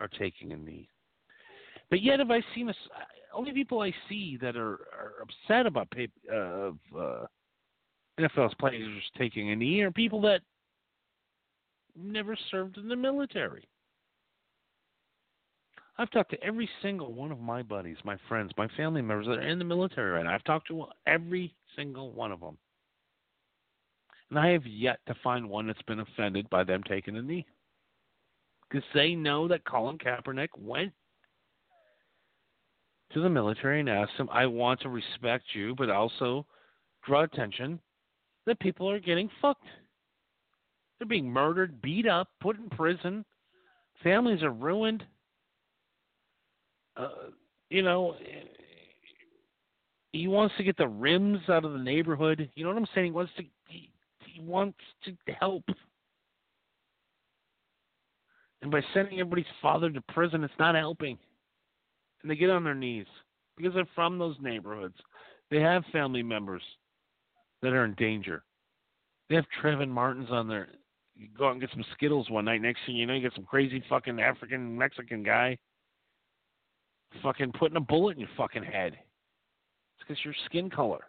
are 0.00 0.08
taking 0.08 0.52
a 0.52 0.56
knee. 0.56 0.88
But 1.90 2.02
yet, 2.02 2.18
have 2.18 2.30
I 2.30 2.40
seen 2.54 2.68
a, 2.68 2.74
only 3.34 3.52
people 3.52 3.80
I 3.80 3.92
see 4.08 4.38
that 4.40 4.56
are, 4.56 4.72
are 4.98 5.12
upset 5.22 5.66
about 5.66 5.90
pay, 5.90 6.08
uh, 6.30 6.36
of 6.36 6.76
uh, 6.96 7.26
NFL's 8.20 8.54
players 8.54 9.02
taking 9.18 9.50
a 9.50 9.56
knee 9.56 9.82
are 9.82 9.90
people 9.90 10.20
that 10.22 10.40
never 11.96 12.36
served 12.50 12.78
in 12.78 12.88
the 12.88 12.96
military. 12.96 13.68
I've 15.98 16.10
talked 16.10 16.30
to 16.30 16.42
every 16.42 16.68
single 16.80 17.12
one 17.12 17.30
of 17.30 17.38
my 17.38 17.62
buddies, 17.62 17.98
my 18.04 18.16
friends, 18.28 18.50
my 18.56 18.68
family 18.76 19.02
members 19.02 19.26
that 19.26 19.38
are 19.38 19.46
in 19.46 19.58
the 19.58 19.64
military 19.64 20.10
right 20.12 20.24
now. 20.24 20.34
I've 20.34 20.44
talked 20.44 20.68
to 20.68 20.86
every 21.06 21.54
single 21.76 22.12
one 22.12 22.32
of 22.32 22.40
them. 22.40 22.56
And 24.30 24.38
I 24.38 24.48
have 24.48 24.66
yet 24.66 25.00
to 25.06 25.14
find 25.22 25.48
one 25.48 25.66
that's 25.66 25.82
been 25.82 26.00
offended 26.00 26.48
by 26.48 26.64
them 26.64 26.82
taking 26.88 27.18
a 27.18 27.22
knee. 27.22 27.44
Because 28.72 28.88
they 28.94 29.14
know 29.14 29.46
that 29.48 29.64
Colin 29.64 29.98
Kaepernick 29.98 30.48
went 30.56 30.92
to 33.12 33.20
the 33.20 33.28
military 33.28 33.80
and 33.80 33.88
asked 33.90 34.12
him, 34.16 34.30
I 34.32 34.46
want 34.46 34.80
to 34.80 34.88
respect 34.88 35.44
you, 35.52 35.74
but 35.76 35.90
also 35.90 36.46
draw 37.04 37.24
attention 37.24 37.78
that 38.46 38.58
people 38.60 38.88
are 38.90 38.98
getting 38.98 39.28
fucked. 39.42 39.66
They're 40.98 41.06
being 41.06 41.30
murdered, 41.30 41.82
beat 41.82 42.06
up, 42.06 42.28
put 42.40 42.56
in 42.56 42.70
prison. 42.70 43.26
Families 44.02 44.42
are 44.42 44.52
ruined. 44.52 45.04
Uh, 46.96 47.08
you 47.68 47.82
know, 47.82 48.16
he 50.12 50.28
wants 50.28 50.54
to 50.56 50.64
get 50.64 50.78
the 50.78 50.88
rims 50.88 51.40
out 51.48 51.66
of 51.66 51.72
the 51.72 51.78
neighborhood. 51.78 52.48
You 52.54 52.64
know 52.64 52.70
what 52.70 52.78
I'm 52.78 52.88
saying? 52.94 53.06
He 53.06 53.12
wants 53.12 53.32
to. 53.36 53.42
He, 53.68 53.90
he 54.26 54.40
wants 54.40 54.78
to 55.04 55.14
help. 55.38 55.64
And 58.62 58.70
by 58.70 58.80
sending 58.94 59.20
everybody's 59.20 59.44
father 59.60 59.90
to 59.90 60.00
prison, 60.00 60.44
it's 60.44 60.54
not 60.58 60.74
helping. 60.74 61.18
And 62.22 62.30
they 62.30 62.36
get 62.36 62.50
on 62.50 62.64
their 62.64 62.74
knees 62.74 63.06
because 63.56 63.74
they're 63.74 63.88
from 63.94 64.18
those 64.18 64.36
neighborhoods. 64.40 64.94
They 65.50 65.60
have 65.60 65.84
family 65.92 66.22
members 66.22 66.62
that 67.60 67.72
are 67.72 67.84
in 67.84 67.94
danger. 67.94 68.44
They 69.28 69.34
have 69.34 69.44
Trayvon 69.62 69.88
Martins 69.88 70.30
on 70.30 70.48
there. 70.48 70.68
You 71.16 71.28
go 71.36 71.48
out 71.48 71.52
and 71.52 71.60
get 71.60 71.70
some 71.72 71.84
Skittles 71.94 72.30
one 72.30 72.44
night. 72.44 72.62
Next 72.62 72.80
thing 72.86 72.96
you 72.96 73.06
know, 73.06 73.14
you 73.14 73.20
get 73.20 73.34
some 73.34 73.44
crazy 73.44 73.82
fucking 73.88 74.20
African 74.20 74.78
Mexican 74.78 75.22
guy 75.22 75.58
fucking 77.22 77.52
putting 77.58 77.76
a 77.76 77.80
bullet 77.80 78.12
in 78.12 78.20
your 78.20 78.28
fucking 78.36 78.62
head. 78.62 78.94
It's 78.94 80.08
because 80.08 80.24
your 80.24 80.34
skin 80.46 80.70
color. 80.70 81.04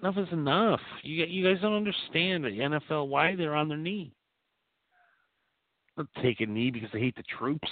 Enough 0.00 0.18
is 0.18 0.32
enough. 0.32 0.80
You 1.02 1.24
you 1.24 1.44
guys 1.46 1.60
don't 1.62 1.74
understand 1.74 2.44
the 2.44 2.48
NFL 2.48 3.08
why 3.08 3.34
they're 3.34 3.54
on 3.54 3.68
their 3.68 3.78
knee. 3.78 4.15
They'll 5.96 6.22
take 6.22 6.40
a 6.40 6.46
knee 6.46 6.70
because 6.70 6.90
they 6.92 7.00
hate 7.00 7.16
the 7.16 7.22
troops. 7.38 7.68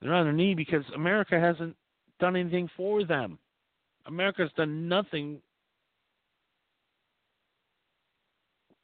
They're 0.00 0.14
on 0.14 0.24
their 0.24 0.32
knee 0.32 0.54
because 0.54 0.84
America 0.94 1.38
hasn't 1.38 1.76
done 2.20 2.36
anything 2.36 2.70
for 2.76 3.04
them. 3.04 3.38
America's 4.06 4.50
done 4.56 4.88
nothing 4.88 5.40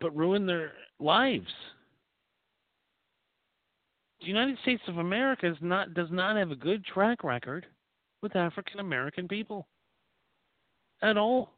but 0.01 0.15
ruin 0.15 0.45
their 0.45 0.73
lives. 1.01 1.47
The 4.21 4.27
United 4.27 4.59
States 4.63 4.83
of 4.89 4.99
America 4.99 5.51
is 5.51 5.57
not, 5.61 5.95
does 5.95 6.09
not 6.11 6.37
have 6.37 6.51
a 6.51 6.57
good 6.57 6.85
track 6.85 7.25
record 7.25 7.67
with 8.23 8.37
African 8.37 8.81
American 8.81 9.29
people. 9.29 9.67
At 11.03 11.17
all. 11.17 11.51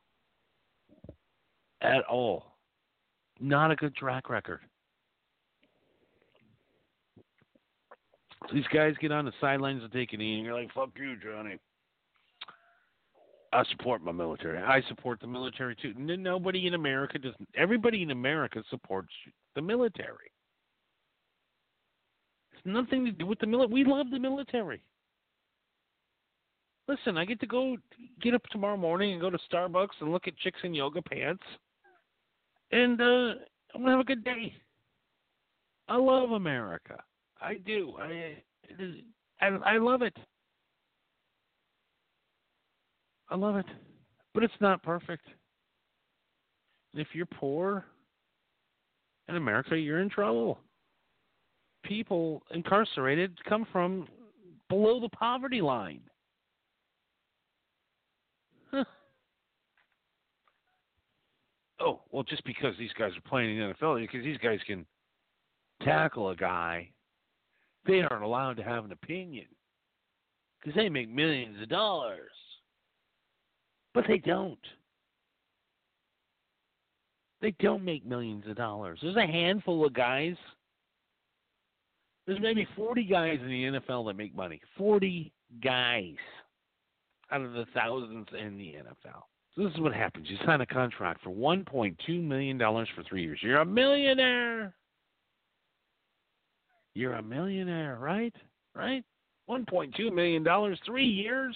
At 1.81 2.05
all. 2.11 2.57
Not 3.41 3.71
a 3.71 3.77
good 3.77 3.95
track 3.95 4.29
record. 4.31 4.61
These 8.53 8.67
guys 8.73 8.95
get 9.01 9.13
on 9.13 9.25
the 9.25 9.33
sidelines 9.41 9.83
and 9.83 9.93
take 9.93 10.13
it 10.13 10.21
in, 10.21 10.27
and 10.27 10.45
you're 10.45 10.59
like, 10.59 10.73
fuck 10.73 10.91
you, 10.97 11.17
Johnny. 11.17 11.59
I 13.53 13.65
support 13.71 14.03
my 14.03 14.13
military. 14.13 14.59
I 14.59 14.83
support 14.89 15.21
the 15.21 15.27
military 15.27 15.77
too. 15.77 15.95
Nobody 15.97 16.67
in 16.67 16.75
America 16.75 17.19
does. 17.19 17.33
Everybody 17.57 18.03
in 18.03 18.11
America 18.11 18.63
supports 18.71 19.09
the 19.55 19.63
military. 19.63 20.31
It's 22.53 22.67
nothing 22.67 23.05
to 23.07 23.13
do 23.13 23.25
with 23.25 23.39
the 23.39 23.47
military. 23.47 23.85
We 23.85 23.91
love 23.91 24.11
the 24.11 24.19
military. 24.19 24.83
Listen, 26.89 27.17
I 27.17 27.25
get 27.25 27.41
to 27.41 27.47
go 27.47 27.77
get 28.21 28.35
up 28.35 28.43
tomorrow 28.51 28.77
morning 28.77 29.13
and 29.13 29.21
go 29.21 29.31
to 29.31 29.39
Starbucks 29.51 30.01
and 30.01 30.13
look 30.13 30.29
at 30.29 30.37
chicks 30.39 30.61
in 30.63 30.75
yoga 30.75 31.01
pants, 31.03 31.43
and 32.73 33.01
uh, 33.01 33.35
I'm 33.75 33.81
gonna 33.81 33.91
have 33.91 34.01
a 34.01 34.05
good 34.05 34.25
day. 34.25 34.55
I 35.89 35.97
love 35.97 36.33
America. 36.33 37.03
I 37.41 37.55
do. 37.55 37.95
I 38.01 38.37
I, 39.41 39.47
I 39.47 39.79
love 39.79 40.03
it. 40.03 40.17
I 43.29 43.37
love 43.37 43.57
it, 43.57 43.67
but 44.35 44.45
it's 44.45 44.55
not 44.61 44.83
perfect. 44.83 45.27
And 46.93 47.03
if 47.03 47.09
you're 47.13 47.27
poor 47.27 47.85
in 49.29 49.37
America, 49.37 49.77
you're 49.77 50.01
in 50.01 50.09
trouble. 50.09 50.59
People 51.85 52.43
incarcerated 52.53 53.37
come 53.45 53.67
from 53.73 54.09
below 54.69 55.01
the 55.01 55.09
poverty 55.11 55.61
line. 55.61 56.01
Huh. 58.71 58.85
Oh, 61.81 62.01
well, 62.11 62.23
just 62.23 62.45
because 62.45 62.75
these 62.79 62.93
guys 62.99 63.13
are 63.17 63.29
playing 63.29 63.59
in 63.59 63.69
the 63.69 63.75
NFL, 63.75 64.01
because 64.01 64.25
these 64.25 64.39
guys 64.39 64.59
can 64.67 64.87
tackle 65.83 66.31
a 66.31 66.37
guy, 66.37 66.89
they 67.87 68.03
aren't 68.03 68.25
allowed 68.25 68.57
to 68.57 68.63
have 68.63 68.85
an 68.85 68.93
opinion 68.93 69.47
because 70.59 70.75
they 70.77 70.89
make 70.89 71.09
millions 71.09 71.61
of 71.63 71.69
dollars. 71.69 72.31
But 73.95 74.05
they 74.09 74.19
don't. 74.19 74.59
They 77.41 77.55
don't 77.61 77.85
make 77.85 78.05
millions 78.05 78.45
of 78.49 78.57
dollars. 78.57 78.99
There's 79.03 79.17
a 79.17 79.27
handful 79.27 79.87
of 79.87 79.93
guys. 79.95 80.37
There's 82.27 82.41
maybe 82.41 82.67
40 82.75 83.05
guys 83.05 83.39
in 83.41 83.49
the 83.49 83.81
NFL 83.81 84.07
that 84.07 84.17
make 84.17 84.35
money. 84.35 84.61
40 84.77 85.33
guys 85.63 86.17
out 87.31 87.43
of 87.43 87.53
the 87.53 87.67
thousands 87.75 88.27
in 88.39 88.57
the 88.57 88.75
NFL. 88.75 89.23
So 89.55 89.65
this 89.65 89.73
is 89.73 89.81
what 89.81 89.95
happens. 89.95 90.29
You 90.29 90.37
sign 90.45 90.61
a 90.61 90.67
contract 90.67 91.23
for 91.23 91.31
$1.2 91.31 92.23
million 92.23 92.59
for 92.59 93.03
three 93.09 93.23
years. 93.23 93.39
You're 93.43 93.61
a 93.61 93.65
millionaire. 93.65 94.75
You're 96.97 97.13
a 97.13 97.23
millionaire, 97.23 97.99
right? 98.01 98.35
Right? 98.75 99.05
$1.2 99.51 100.13
million, 100.15 100.77
three 100.87 101.07
years. 101.07 101.55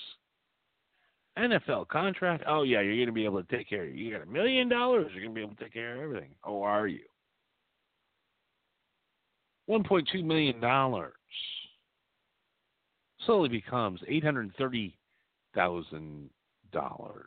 NFL 1.39 1.89
contract. 1.89 2.45
Oh 2.47 2.63
yeah, 2.65 2.81
you're 2.83 3.03
gonna 3.03 3.15
be 3.15 3.25
able 3.25 3.43
to 3.43 3.57
take 3.57 3.69
care 3.69 3.85
of 3.85 3.89
you. 3.89 4.05
You 4.05 4.13
got 4.13 4.27
a 4.27 4.31
million 4.31 4.69
dollars, 4.69 5.11
you're 5.15 5.23
gonna 5.23 5.35
be 5.35 5.41
able 5.41 5.55
to 5.55 5.65
take 5.65 5.73
care 5.73 5.97
of 5.97 6.03
everything. 6.03 6.31
Oh, 6.45 6.61
are 6.63 6.87
you? 6.87 7.01
One 9.65 9.85
point 9.85 10.09
two 10.13 10.23
million 10.23 10.61
dollars 10.61 11.15
slowly 13.25 13.49
becomes 13.49 14.01
eight 14.09 14.25
hundred 14.25 14.43
and 14.43 14.55
thirty 14.57 14.99
thousand 15.55 16.29
dollars. 16.73 17.27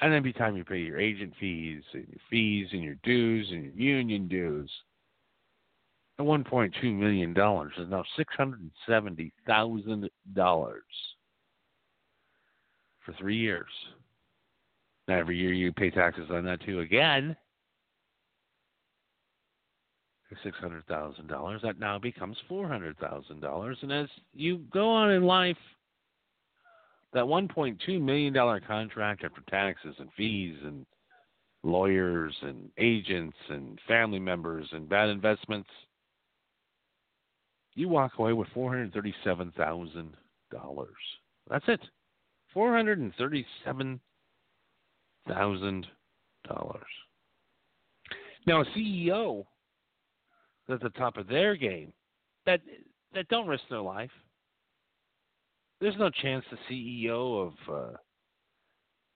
And 0.00 0.12
then 0.12 0.22
by 0.24 0.32
time 0.32 0.56
you 0.56 0.64
pay 0.64 0.78
your 0.78 0.98
agent 0.98 1.34
fees 1.38 1.82
and 1.92 2.08
your 2.08 2.20
fees 2.28 2.68
and 2.72 2.82
your 2.82 2.96
dues 3.04 3.46
and 3.52 3.64
your 3.64 3.74
union 3.74 4.26
dues, 4.26 4.70
point 6.44 6.74
two 6.80 6.92
million 6.92 7.34
dollars 7.34 7.72
is 7.78 7.88
now 7.90 8.04
six 8.16 8.34
hundred 8.36 8.60
and 8.60 8.70
seventy 8.88 9.32
thousand 9.46 10.08
dollars 10.34 10.82
for 13.04 13.12
three 13.14 13.36
years. 13.36 13.68
Now, 15.08 15.18
every 15.18 15.36
year 15.36 15.52
you 15.52 15.72
pay 15.72 15.90
taxes 15.90 16.30
on 16.30 16.44
that 16.44 16.62
too 16.64 16.80
again. 16.80 17.36
Six 20.42 20.56
hundred 20.58 20.84
thousand 20.86 21.28
dollars. 21.28 21.60
That 21.62 21.78
now 21.78 21.98
becomes 21.98 22.36
four 22.48 22.66
hundred 22.66 22.98
thousand 22.98 23.40
dollars. 23.40 23.78
And 23.82 23.92
as 23.92 24.08
you 24.32 24.58
go 24.72 24.88
on 24.90 25.10
in 25.12 25.22
life, 25.24 25.56
That 27.12 27.24
$1.2 27.24 28.00
million 28.00 28.34
contract 28.66 29.22
after 29.22 29.40
taxes 29.48 29.94
and 30.00 30.08
fees 30.16 30.56
and 30.64 30.84
lawyers 31.62 32.34
and 32.42 32.68
agents 32.78 33.36
and 33.48 33.78
family 33.86 34.18
members 34.18 34.66
and 34.72 34.88
bad 34.88 35.08
investments, 35.08 35.68
you 37.74 37.88
walk 37.88 38.12
away 38.18 38.32
with 38.32 38.48
$437,000. 38.54 40.12
That's 41.50 41.64
it. 41.68 41.80
$437,000. 42.54 43.98
Now, 48.46 48.60
a 48.60 48.64
CEO 48.76 49.44
at 50.68 50.80
the 50.80 50.90
top 50.90 51.16
of 51.16 51.26
their 51.26 51.56
game 51.56 51.92
that 52.46 52.60
that 53.14 53.28
don't 53.28 53.46
risk 53.46 53.62
their 53.70 53.80
life. 53.80 54.10
There's 55.80 55.96
no 55.98 56.10
chance 56.10 56.44
the 56.50 56.58
CEO 56.70 57.46
of 57.46 57.52
uh, 57.72 57.96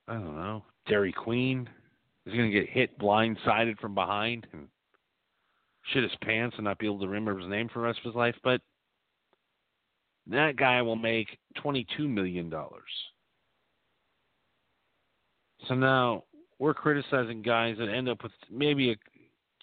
I 0.06 0.14
don't 0.14 0.36
know 0.36 0.64
Dairy 0.86 1.12
Queen 1.12 1.68
is 2.26 2.34
going 2.34 2.50
to 2.50 2.60
get 2.60 2.68
hit 2.68 2.98
blindsided 2.98 3.78
from 3.78 3.94
behind 3.94 4.46
and 4.52 4.68
shit 5.92 6.02
his 6.02 6.12
pants 6.22 6.56
and 6.56 6.64
not 6.64 6.78
be 6.78 6.86
able 6.86 7.00
to 7.00 7.08
remember 7.08 7.40
his 7.40 7.48
name 7.50 7.68
for 7.68 7.80
the 7.80 7.86
rest 7.86 7.98
of 8.00 8.04
his 8.04 8.14
life. 8.14 8.34
But 8.42 8.60
that 10.26 10.56
guy 10.56 10.82
will 10.82 10.96
make 10.96 11.28
twenty-two 11.56 12.08
million 12.08 12.50
dollars. 12.50 12.82
So 15.66 15.74
now 15.74 16.24
we're 16.58 16.74
criticizing 16.74 17.42
guys 17.42 17.76
that 17.78 17.88
end 17.88 18.08
up 18.08 18.22
with 18.22 18.32
maybe 18.50 18.92
a, 18.92 18.96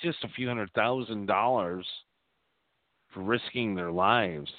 just 0.02 0.24
a 0.24 0.30
few 0.30 0.48
hundred 0.48 0.72
thousand 0.74 1.28
dollars 1.28 1.86
for 3.14 3.22
risking 3.22 3.76
their 3.76 3.92
lives. 3.92 4.52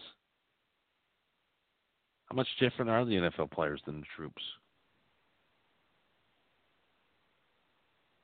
How 2.26 2.36
much 2.36 2.48
different 2.58 2.90
are 2.90 3.04
the 3.04 3.12
NFL 3.12 3.52
players 3.52 3.80
than 3.86 4.00
the 4.00 4.06
troops? 4.16 4.42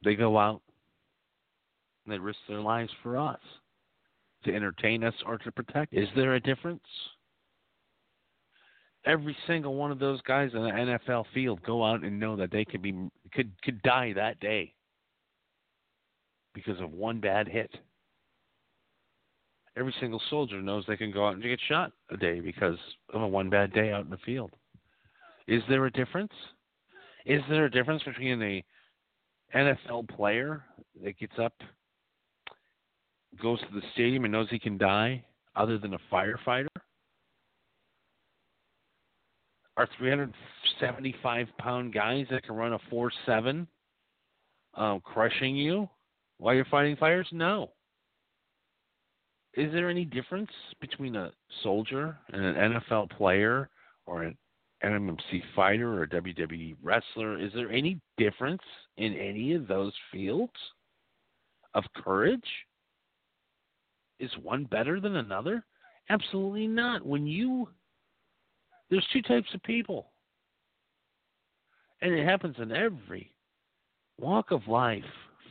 They 0.04 0.16
go 0.16 0.36
out 0.36 0.62
they 2.06 2.18
risk 2.18 2.38
their 2.48 2.60
lives 2.60 2.90
for 3.02 3.16
us 3.16 3.40
to 4.44 4.54
entertain 4.54 5.04
us 5.04 5.14
or 5.26 5.38
to 5.38 5.52
protect. 5.52 5.94
Us. 5.94 6.02
Is 6.02 6.08
there 6.16 6.34
a 6.34 6.40
difference? 6.40 6.82
Every 9.04 9.36
single 9.46 9.74
one 9.74 9.90
of 9.90 9.98
those 9.98 10.20
guys 10.22 10.50
in 10.54 10.62
the 10.62 10.70
NFL 10.70 11.24
field 11.34 11.62
go 11.64 11.84
out 11.84 12.04
and 12.04 12.20
know 12.20 12.36
that 12.36 12.52
they 12.52 12.64
could 12.64 12.82
be 12.82 12.94
could 13.32 13.50
could 13.62 13.82
die 13.82 14.12
that 14.14 14.38
day 14.38 14.74
because 16.54 16.80
of 16.80 16.92
one 16.92 17.20
bad 17.20 17.48
hit. 17.48 17.70
Every 19.76 19.94
single 20.00 20.20
soldier 20.28 20.60
knows 20.60 20.84
they 20.86 20.96
can 20.96 21.10
go 21.10 21.26
out 21.26 21.34
and 21.34 21.42
get 21.42 21.58
shot 21.68 21.92
a 22.10 22.16
day 22.16 22.40
because 22.40 22.76
of 23.12 23.22
a 23.22 23.26
one 23.26 23.48
bad 23.48 23.72
day 23.72 23.90
out 23.90 24.04
in 24.04 24.10
the 24.10 24.18
field. 24.18 24.50
Is 25.48 25.62
there 25.68 25.86
a 25.86 25.90
difference? 25.90 26.32
Is 27.24 27.40
there 27.48 27.64
a 27.64 27.70
difference 27.70 28.02
between 28.02 28.42
a 28.42 28.64
NFL 29.54 30.08
player 30.10 30.64
that 31.02 31.18
gets 31.18 31.38
up, 31.40 31.54
goes 33.40 33.60
to 33.60 33.66
the 33.74 33.82
stadium 33.94 34.24
and 34.24 34.32
knows 34.32 34.48
he 34.50 34.58
can 34.58 34.78
die, 34.78 35.24
other 35.56 35.78
than 35.78 35.94
a 35.94 35.98
firefighter? 36.12 36.66
Are 39.76 39.88
375 39.98 41.46
pound 41.58 41.94
guys 41.94 42.26
that 42.30 42.44
can 42.44 42.54
run 42.54 42.74
a 42.74 42.78
4 42.90 43.10
7 43.24 43.66
um, 44.74 45.00
crushing 45.00 45.56
you 45.56 45.88
while 46.38 46.54
you're 46.54 46.66
fighting 46.66 46.96
fires? 46.96 47.26
No. 47.32 47.70
Is 49.54 49.72
there 49.72 49.88
any 49.88 50.04
difference 50.04 50.50
between 50.80 51.16
a 51.16 51.30
soldier 51.62 52.18
and 52.32 52.44
an 52.44 52.72
NFL 52.72 53.10
player 53.10 53.68
or 54.06 54.22
an 54.22 54.36
MMC 54.82 55.42
fighter 55.54 55.92
or 55.92 56.02
a 56.04 56.08
WWE 56.08 56.76
wrestler? 56.82 57.38
Is 57.38 57.52
there 57.54 57.70
any 57.70 58.00
difference 58.16 58.62
in 58.96 59.14
any 59.14 59.54
of 59.54 59.68
those 59.68 59.92
fields 60.10 60.52
of 61.74 61.84
courage? 61.96 62.40
Is 64.22 64.30
one 64.40 64.64
better 64.66 65.00
than 65.00 65.16
another? 65.16 65.64
Absolutely 66.08 66.68
not. 66.68 67.04
When 67.04 67.26
you 67.26 67.68
there's 68.88 69.06
two 69.12 69.22
types 69.22 69.48
of 69.52 69.62
people. 69.64 70.12
And 72.02 72.14
it 72.14 72.24
happens 72.24 72.54
in 72.58 72.70
every 72.70 73.34
walk 74.18 74.52
of 74.52 74.68
life 74.68 75.02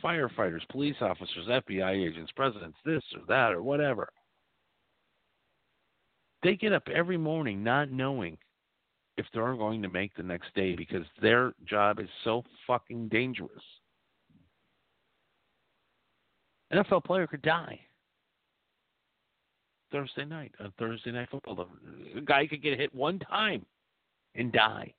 firefighters, 0.02 0.66
police 0.70 0.96
officers, 1.00 1.46
FBI 1.48 2.08
agents, 2.08 2.32
presidents, 2.34 2.78
this 2.84 3.02
or 3.14 3.22
that 3.28 3.52
or 3.52 3.62
whatever. 3.62 4.08
They 6.42 6.56
get 6.56 6.72
up 6.72 6.88
every 6.92 7.18
morning 7.18 7.62
not 7.62 7.90
knowing 7.90 8.38
if 9.18 9.26
they're 9.34 9.54
going 9.54 9.82
to 9.82 9.88
make 9.90 10.14
the 10.16 10.22
next 10.22 10.54
day 10.54 10.74
because 10.74 11.04
their 11.20 11.52
job 11.68 12.00
is 12.00 12.08
so 12.24 12.42
fucking 12.66 13.08
dangerous. 13.08 13.62
NFL 16.72 17.04
player 17.04 17.26
could 17.26 17.42
die 17.42 17.78
Thursday 19.92 20.24
night 20.24 20.52
on 20.58 20.72
Thursday 20.78 21.12
night 21.12 21.28
football. 21.30 21.68
A 22.16 22.20
guy 22.22 22.46
could 22.46 22.62
get 22.62 22.78
hit 22.78 22.94
one 22.94 23.18
time 23.18 23.64
and 24.34 24.50
die. 24.50 24.92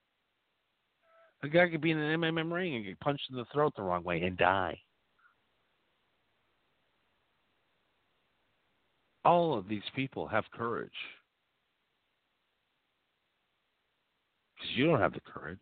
A 1.43 1.49
guy 1.49 1.67
could 1.67 1.81
be 1.81 1.91
in 1.91 1.97
an 1.97 2.21
MMA 2.21 2.53
ring 2.53 2.75
and 2.75 2.85
get 2.85 2.99
punched 2.99 3.23
in 3.29 3.35
the 3.35 3.45
throat 3.51 3.73
the 3.75 3.83
wrong 3.83 4.03
way 4.03 4.21
and 4.21 4.37
die. 4.37 4.79
all 9.25 9.57
of 9.57 9.67
these 9.67 9.83
people 9.95 10.27
have 10.27 10.43
courage. 10.53 10.91
Because 14.55 14.75
you 14.75 14.85
don't 14.85 14.99
have 14.99 15.13
the 15.13 15.21
courage. 15.21 15.59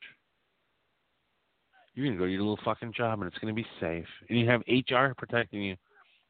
You're 1.94 2.06
going 2.06 2.18
to 2.18 2.20
go 2.20 2.26
to 2.26 2.32
your 2.32 2.42
little 2.42 2.60
fucking 2.64 2.94
job 2.94 3.20
and 3.20 3.28
it's 3.28 3.38
going 3.40 3.54
to 3.54 3.62
be 3.62 3.68
safe. 3.80 4.06
And 4.30 4.40
you 4.40 4.48
have 4.48 4.62
HR 4.68 5.14
protecting 5.18 5.62
you. 5.62 5.76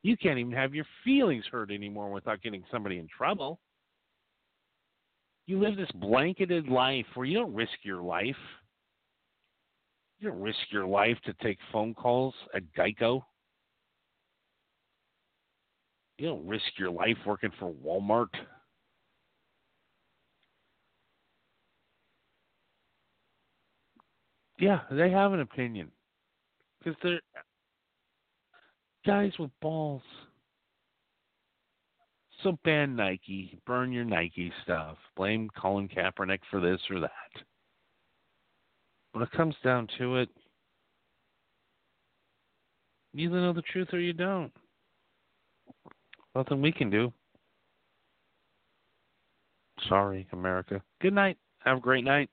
You 0.03 0.17
can't 0.17 0.39
even 0.39 0.51
have 0.53 0.73
your 0.73 0.85
feelings 1.03 1.45
hurt 1.51 1.71
anymore 1.71 2.11
without 2.11 2.41
getting 2.41 2.63
somebody 2.71 2.97
in 2.97 3.07
trouble. 3.07 3.59
You 5.45 5.59
live 5.59 5.75
this 5.75 5.91
blanketed 5.95 6.67
life 6.67 7.05
where 7.13 7.25
you 7.25 7.37
don't 7.37 7.53
risk 7.53 7.73
your 7.83 8.01
life. 8.01 8.35
You 10.19 10.29
don't 10.29 10.41
risk 10.41 10.59
your 10.71 10.85
life 10.85 11.17
to 11.25 11.33
take 11.41 11.57
phone 11.71 11.93
calls 11.93 12.33
at 12.55 12.63
Geico. 12.77 13.21
You 16.17 16.27
don't 16.27 16.47
risk 16.47 16.65
your 16.77 16.91
life 16.91 17.17
working 17.25 17.51
for 17.59 17.73
Walmart. 17.73 18.27
Yeah, 24.59 24.81
they 24.91 25.09
have 25.09 25.33
an 25.33 25.39
opinion 25.39 25.91
because 26.77 26.95
they're 27.01 27.19
guys 29.05 29.31
with 29.39 29.51
balls. 29.61 30.01
So 32.43 32.57
ban 32.63 32.95
Nike, 32.95 33.59
burn 33.67 33.91
your 33.91 34.05
Nike 34.05 34.51
stuff, 34.63 34.97
blame 35.15 35.49
Colin 35.59 35.87
Kaepernick 35.87 36.39
for 36.49 36.59
this 36.59 36.79
or 36.89 36.99
that. 36.99 37.43
When 39.11 39.23
it 39.23 39.31
comes 39.31 39.55
down 39.63 39.87
to 39.99 40.17
it, 40.17 40.29
you 43.13 43.29
either 43.29 43.41
know 43.41 43.53
the 43.53 43.61
truth 43.61 43.89
or 43.93 43.99
you 43.99 44.13
don't. 44.13 44.51
Nothing 46.33 46.61
we 46.61 46.71
can 46.71 46.89
do. 46.89 47.11
Sorry, 49.89 50.27
America. 50.31 50.81
Good 51.01 51.13
night. 51.13 51.37
Have 51.59 51.77
a 51.77 51.81
great 51.81 52.05
night. 52.05 52.29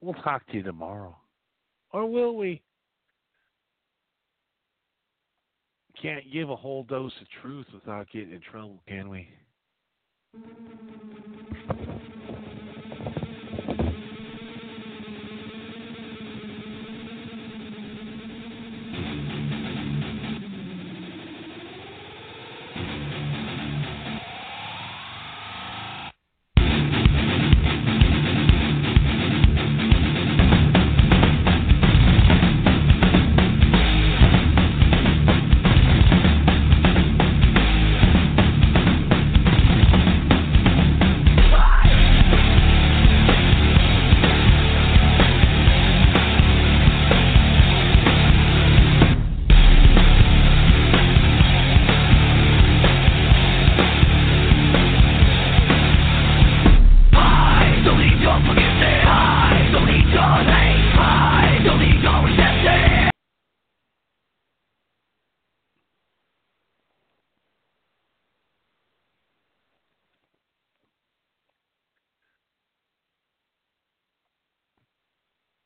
We'll 0.00 0.14
talk 0.14 0.46
to 0.48 0.54
you 0.54 0.62
tomorrow. 0.62 1.16
Or 1.92 2.06
will 2.06 2.36
we? 2.36 2.62
Can't 6.02 6.24
give 6.32 6.50
a 6.50 6.56
whole 6.56 6.82
dose 6.82 7.12
of 7.20 7.28
truth 7.40 7.66
without 7.72 8.08
getting 8.12 8.32
in 8.32 8.40
trouble, 8.40 8.82
can 8.88 9.08
we? 9.08 9.28